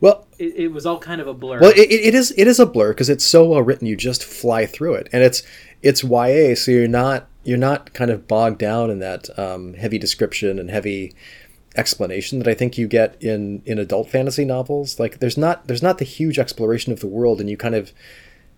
[0.00, 1.60] Well, it, it, was all kind of a blur.
[1.60, 3.86] Well, it, it is it is a blur because it's so well written.
[3.86, 5.42] You just fly through it, and it's
[5.82, 9.98] it's YA, so you're not you're not kind of bogged down in that um, heavy
[9.98, 11.14] description and heavy
[11.76, 14.98] explanation that I think you get in in adult fantasy novels.
[14.98, 17.92] Like there's not there's not the huge exploration of the world, and you kind of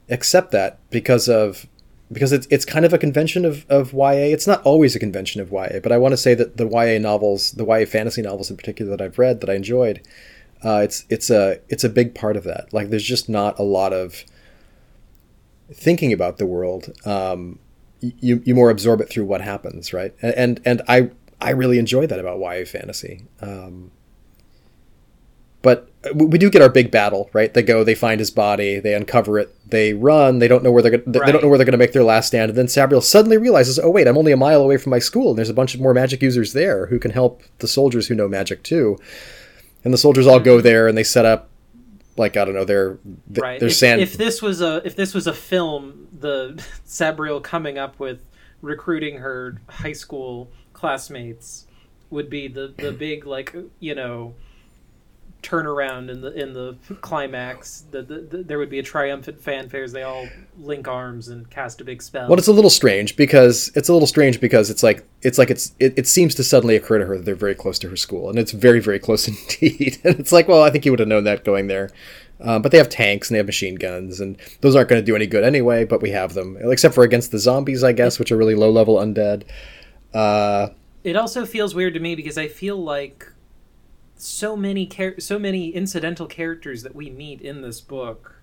[0.08, 1.66] accept that because of
[2.10, 4.32] because it's it's kind of a convention of, of YA.
[4.32, 6.98] It's not always a convention of YA, but I want to say that the YA
[6.98, 10.00] novels, the YA fantasy novels in particular that I've read that I enjoyed,
[10.64, 12.72] uh, it's it's a it's a big part of that.
[12.72, 14.24] Like there's just not a lot of
[15.72, 16.92] thinking about the world.
[17.06, 17.58] Um,
[18.00, 20.14] you you more absorb it through what happens, right?
[20.22, 21.10] And and, and I
[21.40, 23.26] I really enjoy that about YA fantasy.
[23.40, 23.92] Um,
[25.62, 27.52] but we do get our big battle, right?
[27.52, 30.38] They go, they find his body, they uncover it, they run.
[30.38, 31.26] They don't know where they're gonna, right.
[31.26, 32.50] they don't know where they're going to make their last stand.
[32.50, 35.30] And then Sabriel suddenly realizes, oh wait, I'm only a mile away from my school,
[35.30, 38.14] and there's a bunch of more magic users there who can help the soldiers who
[38.14, 38.98] know magic too.
[39.84, 40.64] And the soldiers all go mm-hmm.
[40.64, 41.50] there and they set up
[42.16, 42.98] like I don't know, they're
[43.36, 43.60] right.
[43.60, 44.00] they're if, sand.
[44.00, 48.20] If this was a if this was a film, the Sabriel coming up with
[48.60, 51.66] recruiting her high school classmates
[52.10, 54.34] would be the the big like you know
[55.42, 57.84] turnaround in the in the climax.
[57.90, 61.48] The, the, the, there would be a triumphant fanfare as they all link arms and
[61.50, 62.28] cast a big spell.
[62.28, 65.50] Well, it's a little strange because it's a little strange because it's like it's like
[65.50, 67.96] it's it, it seems to suddenly occur to her that they're very close to her
[67.96, 69.28] school, and it's very very close
[69.60, 69.98] indeed.
[70.04, 71.90] and it's like, well, I think you would have known that going there.
[72.40, 75.06] Um, but they have tanks and they have machine guns, and those aren't going to
[75.06, 75.84] do any good anyway.
[75.84, 78.70] But we have them, except for against the zombies, I guess, which are really low
[78.70, 79.42] level undead.
[80.14, 80.68] Uh,
[81.04, 83.32] it also feels weird to me because I feel like
[84.16, 88.42] so many char- so many incidental characters that we meet in this book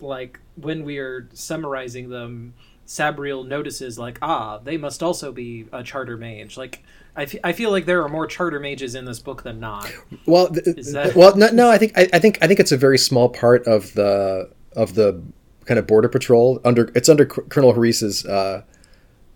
[0.00, 2.54] like when we are summarizing them
[2.84, 6.56] sabriel notices like ah they must also be a charter mage.
[6.56, 6.82] Like
[7.14, 9.92] I, f- I feel like there are more charter mages in this book than not.
[10.26, 11.14] Well th- that...
[11.14, 13.64] well no, no i think I, I think i think it's a very small part
[13.66, 15.22] of the of the
[15.66, 18.62] kind of border patrol under it's under C- colonel Horyse's uh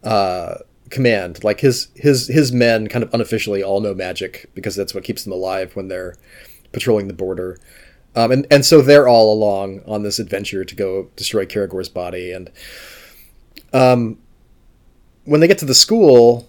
[0.03, 0.57] uh
[0.91, 1.43] command.
[1.45, 5.24] Like his his his men kind of unofficially all know magic because that's what keeps
[5.24, 6.16] them alive when they're
[6.72, 7.59] patrolling the border.
[8.14, 12.32] Um, and and so they're all along on this adventure to go destroy Kerrigor's body.
[12.32, 12.51] And
[13.72, 14.18] um,
[15.24, 16.49] when they get to the school,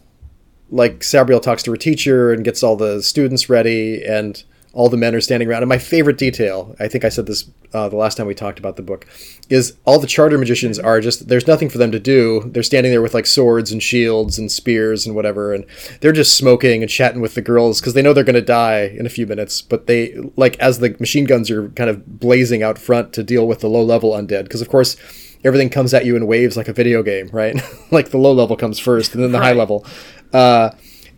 [0.69, 4.43] like Sabriel talks to her teacher and gets all the students ready, and
[4.77, 5.63] all the men are standing around.
[5.63, 8.59] And my favorite detail, I think I said this uh, the last time we talked
[8.59, 9.07] about the book,
[9.49, 12.43] is all the charter magicians are just there's nothing for them to do.
[12.45, 15.65] They're standing there with like swords and shields and spears and whatever, and
[15.99, 18.81] they're just smoking and chatting with the girls because they know they're going to die
[18.81, 19.63] in a few minutes.
[19.63, 23.47] But they like as the machine guns are kind of blazing out front to deal
[23.47, 24.95] with the low level undead because of course
[25.43, 27.59] everything comes at you in waves like a video game, right?
[27.91, 29.47] like the low level comes first and then the right.
[29.47, 29.83] high level.
[30.33, 30.69] Uh,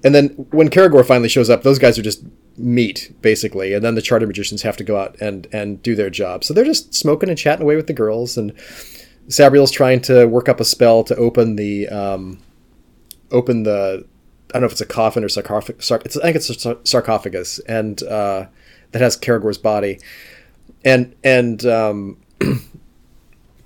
[0.01, 2.23] and then when Kerrigor finally shows up, those guys are just
[2.59, 6.09] meet basically and then the charter magicians have to go out and and do their
[6.09, 8.53] job so they're just smoking and chatting away with the girls and
[9.27, 12.37] sabriel's trying to work up a spell to open the um
[13.31, 14.05] open the
[14.49, 17.59] i don't know if it's a coffin or sarcophagus sarc- i think it's a sarcophagus
[17.59, 18.45] and uh
[18.91, 19.99] that has Kerrigor's body
[20.83, 22.17] and and um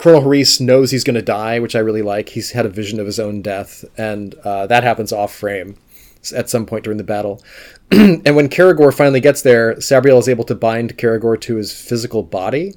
[0.03, 2.27] Colonel Horyse knows he's going to die, which I really like.
[2.27, 5.77] He's had a vision of his own death, and uh, that happens off frame
[6.35, 7.41] at some point during the battle.
[7.91, 12.23] and when Kerrigor finally gets there, Sabriel is able to bind Kerrigor to his physical
[12.23, 12.75] body.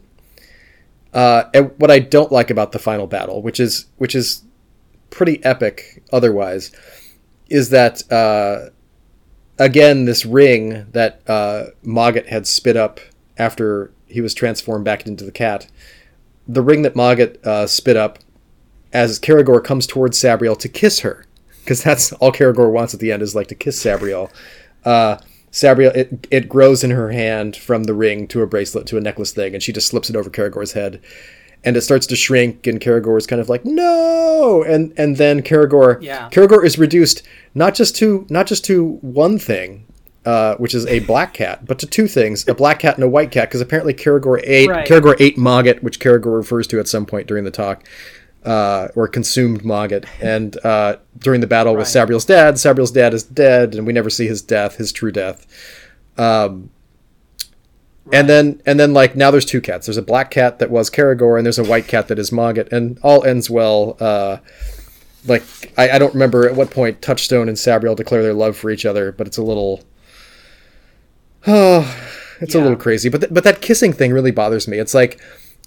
[1.13, 4.43] Uh, and what I don't like about the final battle, which is which is
[5.11, 6.73] pretty epic otherwise,
[7.49, 8.71] is that uh,
[9.59, 13.01] again this ring that uh, Mogget had spit up
[13.39, 15.69] after he was transformed back into the cat.
[16.47, 18.19] The ring that Mogget uh, spit up
[18.93, 21.27] as Kerrigor comes towards Sabriel to kiss her
[21.65, 24.31] because that's all Kerrigor wants at the end is like to kiss Sabriel.
[24.87, 25.19] Uh,
[25.51, 29.01] Sabriel, it, it grows in her hand from the ring to a bracelet to a
[29.01, 31.01] necklace thing, and she just slips it over Kerrigor's head,
[31.65, 35.43] and it starts to shrink, and Kerrigor is kind of like no, and and then
[35.43, 36.29] Kerrigor, yeah.
[36.31, 37.23] Kerrigor is reduced
[37.55, 39.87] not just to not just to one thing,
[40.27, 43.09] uh, which is a black cat, but to two things: a black cat and a
[43.09, 44.87] white cat, because apparently Kerrigor ate right.
[44.87, 47.83] Kerrigor ate Mogget, which Kerrigor refers to at some point during the talk
[48.47, 50.07] uh, or consumed Mogget.
[50.21, 51.81] And uh, during the battle right.
[51.81, 55.13] with Sabriel's dad, Sabriel's dad is dead, and we never see his death, his true
[55.13, 55.47] death.
[56.17, 56.71] Um,
[58.05, 58.21] right.
[58.21, 59.87] And then, and then, like now, there's two cats.
[59.87, 62.73] There's a black cat that was Kerrigor, and there's a white cat that is Mogget,
[62.73, 63.97] and all ends well.
[64.01, 64.39] Uh,
[65.27, 65.43] like
[65.77, 68.87] I, I, don't remember at what point Touchstone and Sabriel declare their love for each
[68.87, 69.83] other, but it's a little.
[71.49, 71.81] Oh,
[72.41, 72.61] it's yeah.
[72.61, 73.09] a little crazy.
[73.09, 74.79] But th- but that kissing thing really bothers me.
[74.79, 75.21] It's like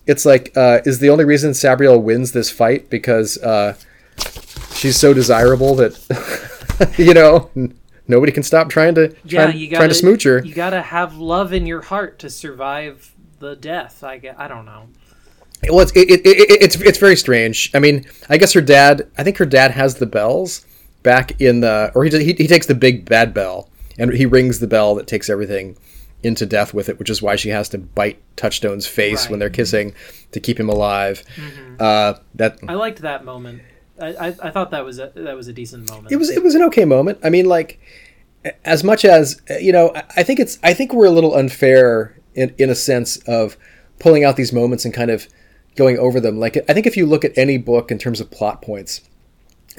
[0.09, 3.75] it's like uh, is the only reason Sabriel wins this fight because uh,
[4.73, 7.49] she's so desirable that you know
[8.07, 10.39] nobody can stop trying to yeah, trying, you gotta, trying to smooch her.
[10.39, 14.03] You gotta have love in your heart to survive the death.
[14.03, 14.87] I I don't know.
[15.69, 17.69] Well, it's it, it, it, it's it's very strange.
[17.75, 19.09] I mean, I guess her dad.
[19.17, 20.65] I think her dad has the bells
[21.03, 24.59] back in the, or he he, he takes the big bad bell and he rings
[24.59, 25.77] the bell that takes everything
[26.23, 29.31] into death with it, which is why she has to bite Touchstone's face right.
[29.31, 29.93] when they're kissing
[30.31, 31.23] to keep him alive.
[31.35, 31.75] Mm-hmm.
[31.79, 33.61] Uh, that I liked that moment.
[34.01, 36.11] I, I, I, thought that was a that was a decent moment.
[36.11, 37.19] It was it was an okay moment.
[37.23, 37.79] I mean, like
[38.63, 42.53] as much as you know, I think it's I think we're a little unfair in
[42.57, 43.57] in a sense of
[43.99, 45.27] pulling out these moments and kind of
[45.75, 46.39] going over them.
[46.39, 49.01] Like I think if you look at any book in terms of plot points,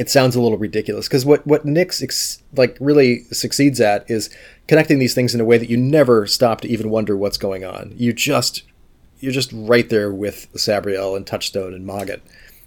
[0.00, 4.34] it sounds a little ridiculous because what what Nix ex- like really succeeds at is
[4.66, 7.66] connecting these things in a way that you never stop to even wonder what's going
[7.66, 7.92] on.
[7.98, 8.62] You just
[9.18, 12.22] you're just right there with Sabriel and Touchstone and Mogget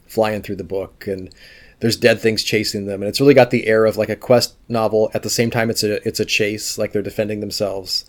[0.05, 1.33] flying through the book and
[1.79, 4.53] there's dead things chasing them and it's really got the air of like a quest
[4.69, 8.07] novel at the same time it's a it's a chase like they're defending themselves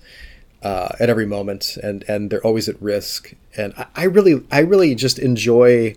[0.63, 4.61] uh, at every moment and and they're always at risk and I, I really I
[4.61, 5.97] really just enjoy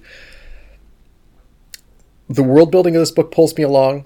[2.30, 4.06] the world building of this book pulls me along.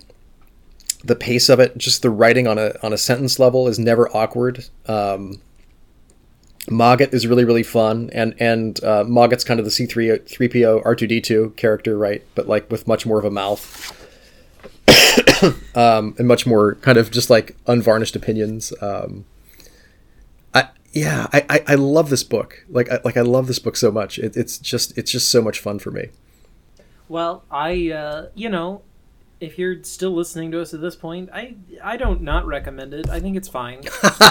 [1.04, 4.10] The pace of it, just the writing on a on a sentence level, is never
[4.16, 4.66] awkward.
[4.88, 5.42] Um,
[6.68, 10.48] Mogget is really really fun, and and uh, Mogget's kind of the C three three
[10.48, 12.24] PO R two D two character, right?
[12.36, 13.98] But like with much more of a mouth,
[15.76, 18.72] um, and much more kind of just like unvarnished opinions.
[18.80, 19.26] Um,
[20.54, 22.64] I yeah, I, I, I love this book.
[22.70, 24.20] Like I, like I love this book so much.
[24.20, 26.10] It, it's just it's just so much fun for me.
[27.12, 28.84] Well, I, uh, you know,
[29.42, 33.10] if you're still listening to us at this point, I, I don't not recommend it.
[33.10, 33.80] I think it's fine.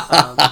[0.09, 0.37] um,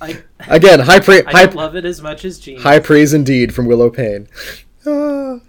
[0.00, 1.24] I, Again, high praise.
[1.26, 2.60] I high, love it as much as Gene.
[2.60, 4.28] High praise indeed from Willow Payne.
[4.86, 5.40] Uh.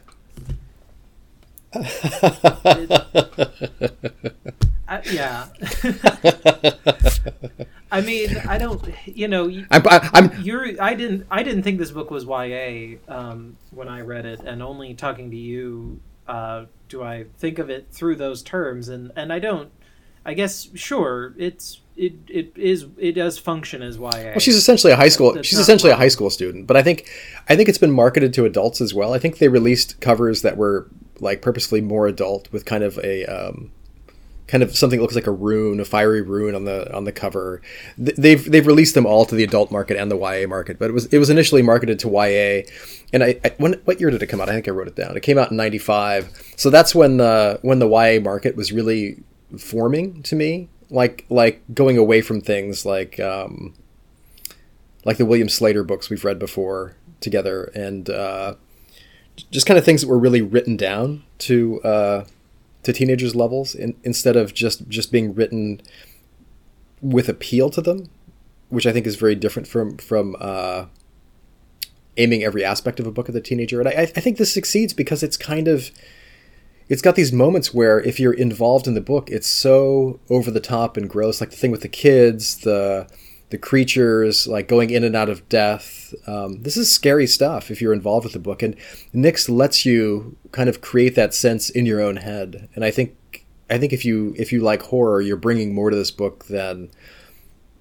[4.89, 5.45] I, yeah.
[7.91, 8.83] I mean, I don't.
[9.05, 10.41] You know, I'm, I'm.
[10.41, 10.81] You're.
[10.81, 11.27] I didn't.
[11.29, 15.29] I didn't think this book was YA um, when I read it, and only talking
[15.29, 19.71] to you uh, do I think of it through those terms, and and I don't.
[20.25, 24.09] I guess sure, it's it it is it does function as YA.
[24.09, 25.33] Well, she's essentially a high school.
[25.33, 27.09] That's she's essentially a high school student, but I think
[27.47, 29.13] I think it's been marketed to adults as well.
[29.13, 30.87] I think they released covers that were
[31.19, 33.71] like purposely more adult with kind of a um,
[34.49, 37.11] kind of something that looks like a rune, a fiery rune on the on the
[37.11, 37.61] cover.
[37.97, 40.93] They've they've released them all to the adult market and the YA market, but it
[40.93, 42.63] was it was initially marketed to YA.
[43.13, 44.49] And I, I when what year did it come out?
[44.49, 45.15] I think I wrote it down.
[45.15, 49.23] It came out in '95, so that's when the when the YA market was really
[49.57, 53.75] forming to me, like like going away from things like um,
[55.05, 58.55] like the William Sleator books we've read before together, and uh,
[59.51, 62.25] just kind of things that were really written down to uh,
[62.83, 65.81] to teenagers levels in, instead of just just being written
[67.01, 68.09] with appeal to them,
[68.69, 70.85] which I think is very different from from uh,
[72.17, 73.79] aiming every aspect of a book at the teenager.
[73.79, 75.91] And I, I think this succeeds because it's kind of
[76.89, 80.59] it's got these moments where if you're involved in the book, it's so over the
[80.59, 83.07] top and gross, like the thing with the kids, the
[83.49, 86.13] the creatures like going in and out of death.
[86.27, 88.75] Um, this is scary stuff if you're involved with the book, and
[89.13, 92.69] Nix lets you kind of create that sense in your own head.
[92.75, 95.95] And I think I think if you if you like horror, you're bringing more to
[95.95, 96.89] this book than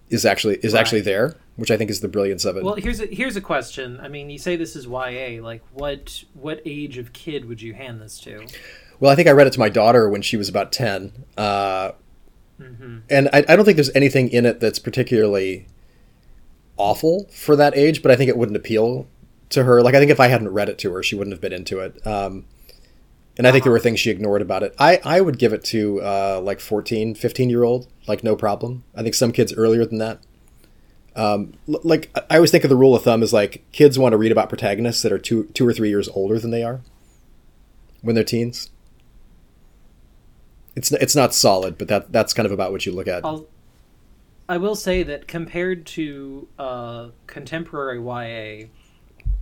[0.08, 0.80] is actually is Right.
[0.80, 2.64] actually there, which I think is the brilliance of it.
[2.64, 4.00] Well, here's a here's a question.
[4.00, 5.42] I mean, you say this is YA.
[5.42, 8.46] Like, what what age of kid would you hand this to?
[9.00, 11.12] Well, I think I read it to my daughter when she was about 10.
[11.36, 11.92] Uh,
[12.60, 12.98] Mm-hmm.
[13.08, 15.66] And I, I don't think there's anything in it that's particularly
[16.76, 19.06] awful for that age, but I think it wouldn't appeal
[19.50, 19.82] to her.
[19.82, 21.80] Like, I think if I hadn't read it to her, she wouldn't have been into
[21.80, 22.04] it.
[22.06, 22.46] Um,
[23.36, 24.74] and I think there were things she ignored about it.
[24.78, 28.84] I, I would give it to uh, like 14, 15 year old, like, no problem.
[28.96, 30.20] I think some kids earlier than that.
[31.14, 34.12] Um, l- like, I always think of the rule of thumb is like kids want
[34.12, 36.80] to read about protagonists that are two, two or three years older than they are
[38.02, 38.70] when they're teens.
[40.78, 43.24] It's it's not solid, but that that's kind of about what you look at.
[43.24, 43.46] I'll,
[44.48, 48.68] I will say that compared to uh, contemporary YA,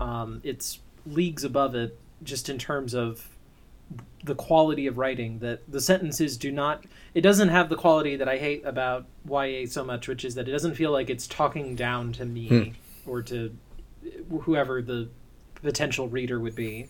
[0.03, 3.29] um, it's leagues above it just in terms of
[4.25, 5.41] the quality of writing.
[5.41, 6.85] That the sentences do not.
[7.13, 10.49] It doesn't have the quality that I hate about YA so much, which is that
[10.49, 13.11] it doesn't feel like it's talking down to me Hmm.
[13.11, 13.55] or to
[14.43, 15.11] whoever the
[15.63, 16.89] potential reader would be.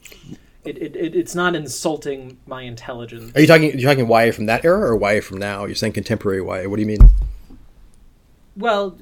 [0.66, 3.32] It, it, it, it's not insulting my intelligence.
[3.34, 5.64] Are you talking you talking YA from that era or YA from now?
[5.64, 6.68] You're saying contemporary YA.
[6.68, 7.08] What do you mean?
[8.56, 8.98] Well,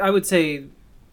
[0.00, 0.64] I would say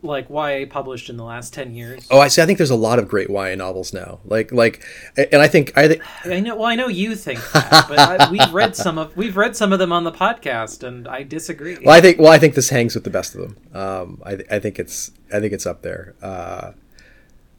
[0.02, 2.08] like YA published in the last 10 years.
[2.12, 2.42] Oh, I see.
[2.42, 4.20] I think there's a lot of great YA novels now.
[4.26, 4.84] Like like,
[5.18, 8.30] and I think I think I know well I know you think that, but I,
[8.30, 11.78] we've read some of we've read some of them on the podcast and I disagree.
[11.84, 13.58] well I think well I think this hangs with the best of them.
[13.74, 16.16] Um, I I think it's I think it's up there.
[16.22, 16.72] Uh,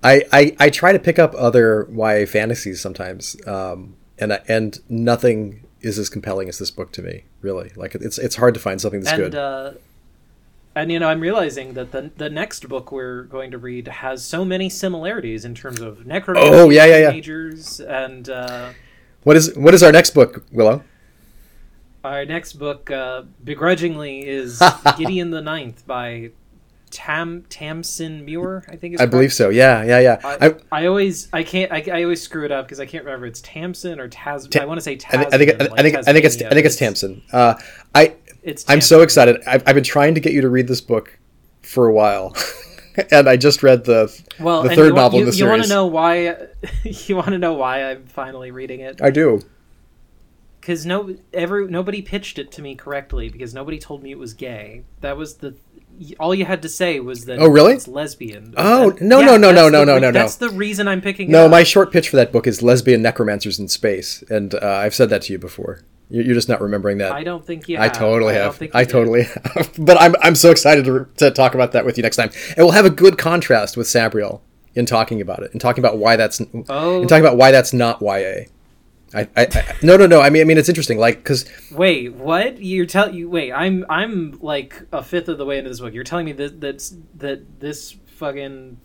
[0.02, 4.78] I, I I try to pick up other YA fantasies sometimes, um, and I- and
[4.88, 7.24] nothing is as compelling as this book to me.
[7.40, 9.34] Really, like it's it's hard to find something that's and good.
[9.34, 9.72] uh
[10.74, 14.22] and you know I'm realizing that the the next book we're going to read has
[14.24, 17.10] so many similarities in terms of necromancy Oh, yeah, yeah, yeah.
[17.10, 18.70] teenagers and uh
[19.24, 20.82] What is what is our next book, Willow?
[22.04, 24.62] our next book uh begrudgingly is
[24.98, 26.30] Gideon the Ninth by
[26.90, 29.48] Tam Tamsin Muir, I think is I believe so.
[29.48, 30.20] Yeah, yeah, yeah.
[30.24, 33.04] I, I, I always I can't I, I always screw it up because I can't
[33.04, 34.46] remember it's Tamsin or Tas.
[34.48, 36.42] Ta- I want to say I think I think I like think, I think it's
[36.42, 37.22] I think it's but Tamsin.
[37.32, 37.54] Uh,
[37.94, 39.42] I It's I'm so excited.
[39.46, 41.18] I've, I've been trying to get you to read this book
[41.62, 42.36] for a while,
[43.10, 45.40] and I just read the Well, the third novel you, in the series.
[45.40, 46.36] You want to know why?
[46.84, 49.02] you want to know why I'm finally reading it?
[49.02, 49.42] I do.
[50.60, 54.34] Because no, every nobody pitched it to me correctly because nobody told me it was
[54.34, 54.84] gay.
[55.00, 55.54] That was the.
[56.20, 57.38] All you had to say was that.
[57.38, 57.74] Oh, really?
[57.74, 58.54] It's lesbian.
[58.56, 60.12] Oh, That- no, no, no, no, the no, no, no, no.
[60.12, 61.28] That's the reason I'm picking.
[61.28, 64.58] it No, my short pitch for that book is lesbian necromancers in space, and uh,
[64.62, 65.82] I've said that to you before.
[66.10, 67.12] You- You're just not remembering that.
[67.12, 67.78] I don't think you.
[67.78, 67.92] I Have.
[67.92, 68.62] totally I have.
[68.74, 68.90] I did.
[68.92, 69.22] totally
[69.54, 69.72] have.
[69.78, 72.58] But I'm I'm so excited to, to talk about that with you next time, and
[72.58, 74.40] we'll have a good contrast with Sabriel
[74.74, 77.00] in talking about it and talking about why that's Oh.
[77.00, 78.44] and talking about why that's not YA.
[79.14, 80.20] I, I, I no no no.
[80.20, 82.60] I mean I mean it's interesting like because Wait, what?
[82.62, 83.30] You're telling you?
[83.30, 85.94] Wait, I'm I'm like a fifth of the way into this book.
[85.94, 88.78] You're telling me that that's that this fucking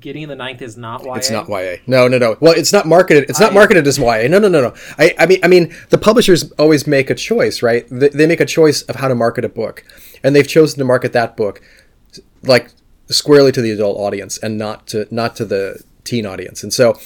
[0.00, 1.14] Gideon the Ninth is not YA.
[1.14, 1.76] It's not YA.
[1.86, 2.36] No, no, no.
[2.40, 3.28] Well, it's not marketed.
[3.28, 4.28] It's not I- marketed as YA.
[4.28, 4.74] No, no, no, no.
[4.98, 7.86] I, I mean, I mean, the publishers always make a choice, right?
[7.90, 9.84] They, they make a choice of how to market a book,
[10.22, 11.60] and they've chosen to market that book
[12.42, 12.70] like
[13.08, 16.62] squarely to the adult audience and not to not to the teen audience.
[16.62, 16.98] And so,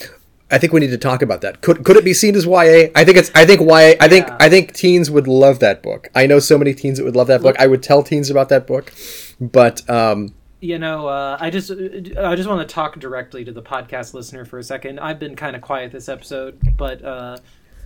[0.51, 1.61] I think we need to talk about that.
[1.61, 2.87] Could could it be seen as YA?
[2.95, 3.31] I think it's.
[3.35, 3.93] I think YA.
[3.99, 4.37] I think Yeah.
[4.39, 6.09] I think teens would love that book.
[6.15, 7.55] I know so many teens that would love that book.
[7.59, 8.91] I would tell teens about that book,
[9.39, 13.61] but um, You know, uh, I just I just want to talk directly to the
[13.61, 14.99] podcast listener for a second.
[14.99, 17.37] I've been kind of quiet this episode, but uh,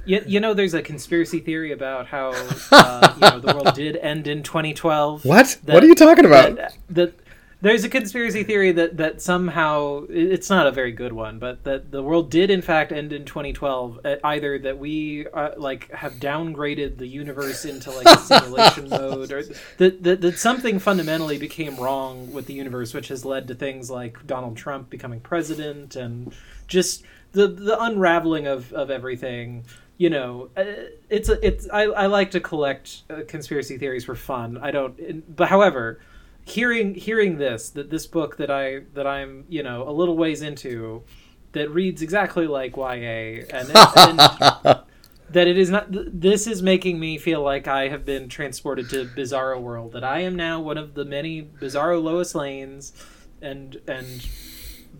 [0.06, 2.32] you, you know, there's a conspiracy theory about how
[2.72, 5.24] uh, you know the world did end in 2012.
[5.26, 5.58] What?
[5.64, 6.56] That- What are you talking about?
[6.56, 7.14] That, that
[7.64, 11.92] there's a conspiracy theory that that somehow it's not a very good one, but that
[11.92, 14.02] the world did in fact end in 2012.
[14.04, 19.32] uh, Either that we uh, like have downgraded the universe into like a simulation mode,
[19.32, 19.44] or
[19.78, 23.90] that, that that something fundamentally became wrong with the universe, which has led to things
[23.90, 26.34] like Donald Trump becoming president and
[26.68, 29.64] just the the unraveling of of everything
[29.98, 30.64] you know uh,
[31.10, 35.36] it's a, it's I, I like to collect uh, conspiracy theories for fun i don't
[35.36, 36.00] but however
[36.46, 40.42] hearing hearing this that this book that i that i'm you know a little ways
[40.42, 41.04] into
[41.54, 44.20] that reads exactly like ya and, and
[45.30, 49.06] that it is not this is making me feel like i have been transported to
[49.06, 52.92] bizarro world that i am now one of the many bizarro lois lanes
[53.42, 54.28] and and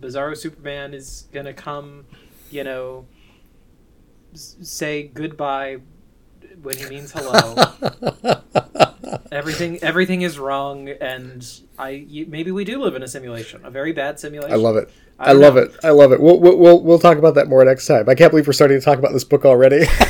[0.00, 2.06] bizarro superman is gonna come
[2.50, 3.06] you know
[4.34, 5.78] say goodbye
[6.64, 7.54] when he means hello.
[9.30, 11.46] everything everything is wrong, and
[11.78, 14.52] I maybe we do live in a simulation, a very bad simulation.
[14.52, 14.90] I love it.
[15.18, 15.62] I, I love know.
[15.62, 15.76] it.
[15.84, 16.20] I love it.
[16.20, 18.08] We'll, we'll we'll talk about that more next time.
[18.08, 19.86] I can't believe we're starting to talk about this book already.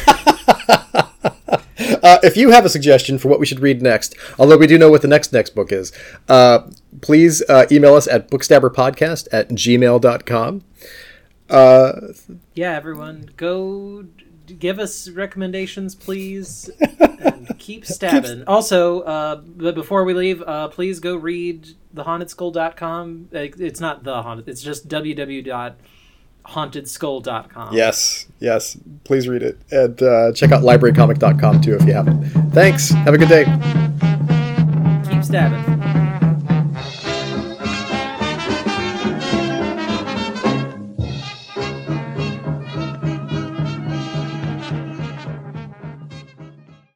[2.02, 4.78] uh, if you have a suggestion for what we should read next, although we do
[4.78, 5.92] know what the next next book is,
[6.28, 10.64] uh, please uh, email us at bookstabberpodcast at gmail.com.
[11.50, 11.92] Uh,
[12.54, 14.06] yeah, everyone, go
[14.46, 16.68] give us recommendations, please,
[17.00, 18.44] and keep stabbing.
[18.46, 23.28] also, uh, but before we leave, uh, please go read thehauntedSkull.com.
[23.32, 27.74] It's not the haunted; it's just www.hauntedskull.com.
[27.74, 32.24] Yes, yes, please read it and uh, check out librarycomic.com too if you haven't.
[32.52, 32.88] Thanks.
[32.90, 33.44] Have a good day.
[35.10, 35.73] Keep stabbing.